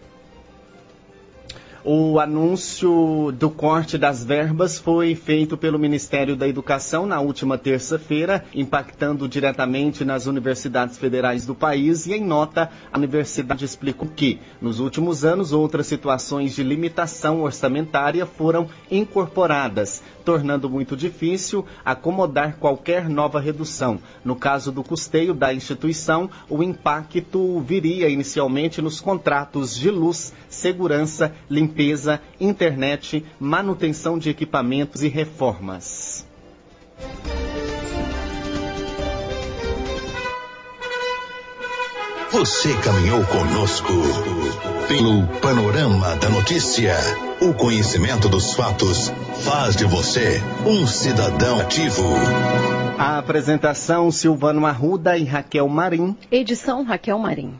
O 1.87 2.19
anúncio 2.19 3.31
do 3.37 3.47
corte 3.47 3.95
das 3.95 4.23
verbas 4.23 4.79
foi 4.79 5.13
feito 5.13 5.55
pelo 5.55 5.77
Ministério 5.77 6.35
da 6.35 6.47
Educação 6.47 7.05
na 7.05 7.19
última 7.19 7.59
terça-feira, 7.59 8.43
impactando 8.55 9.27
diretamente 9.27 10.03
nas 10.03 10.25
universidades 10.25 10.97
federais 10.97 11.45
do 11.45 11.53
país. 11.53 12.07
E 12.07 12.13
em 12.13 12.25
nota, 12.25 12.71
a 12.91 12.97
universidade 12.97 13.63
explicou 13.65 14.09
que, 14.09 14.39
nos 14.59 14.79
últimos 14.79 15.23
anos, 15.23 15.51
outras 15.53 15.85
situações 15.85 16.55
de 16.55 16.63
limitação 16.63 17.43
orçamentária 17.43 18.25
foram 18.25 18.67
incorporadas, 18.89 20.01
tornando 20.23 20.67
muito 20.67 20.97
difícil 20.97 21.63
acomodar 21.85 22.57
qualquer 22.57 23.07
nova 23.07 23.39
redução. 23.39 23.99
No 24.23 24.35
caso 24.35 24.71
do 24.71 24.83
custeio 24.83 25.35
da 25.35 25.53
instituição, 25.53 26.31
o 26.49 26.63
impacto 26.63 27.59
viria 27.59 28.09
inicialmente 28.09 28.81
nos 28.81 28.99
contratos 28.99 29.75
de 29.75 29.91
luz, 29.91 30.33
segurança, 30.49 31.31
limpeza, 31.75 32.21
internet, 32.39 33.25
manutenção 33.37 34.17
de 34.17 34.29
equipamentos 34.29 35.03
e 35.03 35.09
reformas. 35.09 36.25
Você 42.31 42.73
caminhou 42.79 43.23
conosco 43.25 43.93
pelo 44.87 45.27
panorama 45.39 46.15
da 46.15 46.29
notícia. 46.29 46.95
O 47.41 47.53
conhecimento 47.53 48.27
dos 48.29 48.53
fatos 48.53 49.09
faz 49.43 49.75
de 49.75 49.85
você 49.85 50.41
um 50.65 50.87
cidadão 50.87 51.59
ativo. 51.59 52.03
A 52.97 53.17
apresentação 53.17 54.11
Silvano 54.11 54.65
Arruda 54.65 55.17
e 55.17 55.23
Raquel 55.23 55.67
Marim. 55.67 56.15
Edição 56.31 56.83
Raquel 56.83 57.19
Marim. 57.19 57.59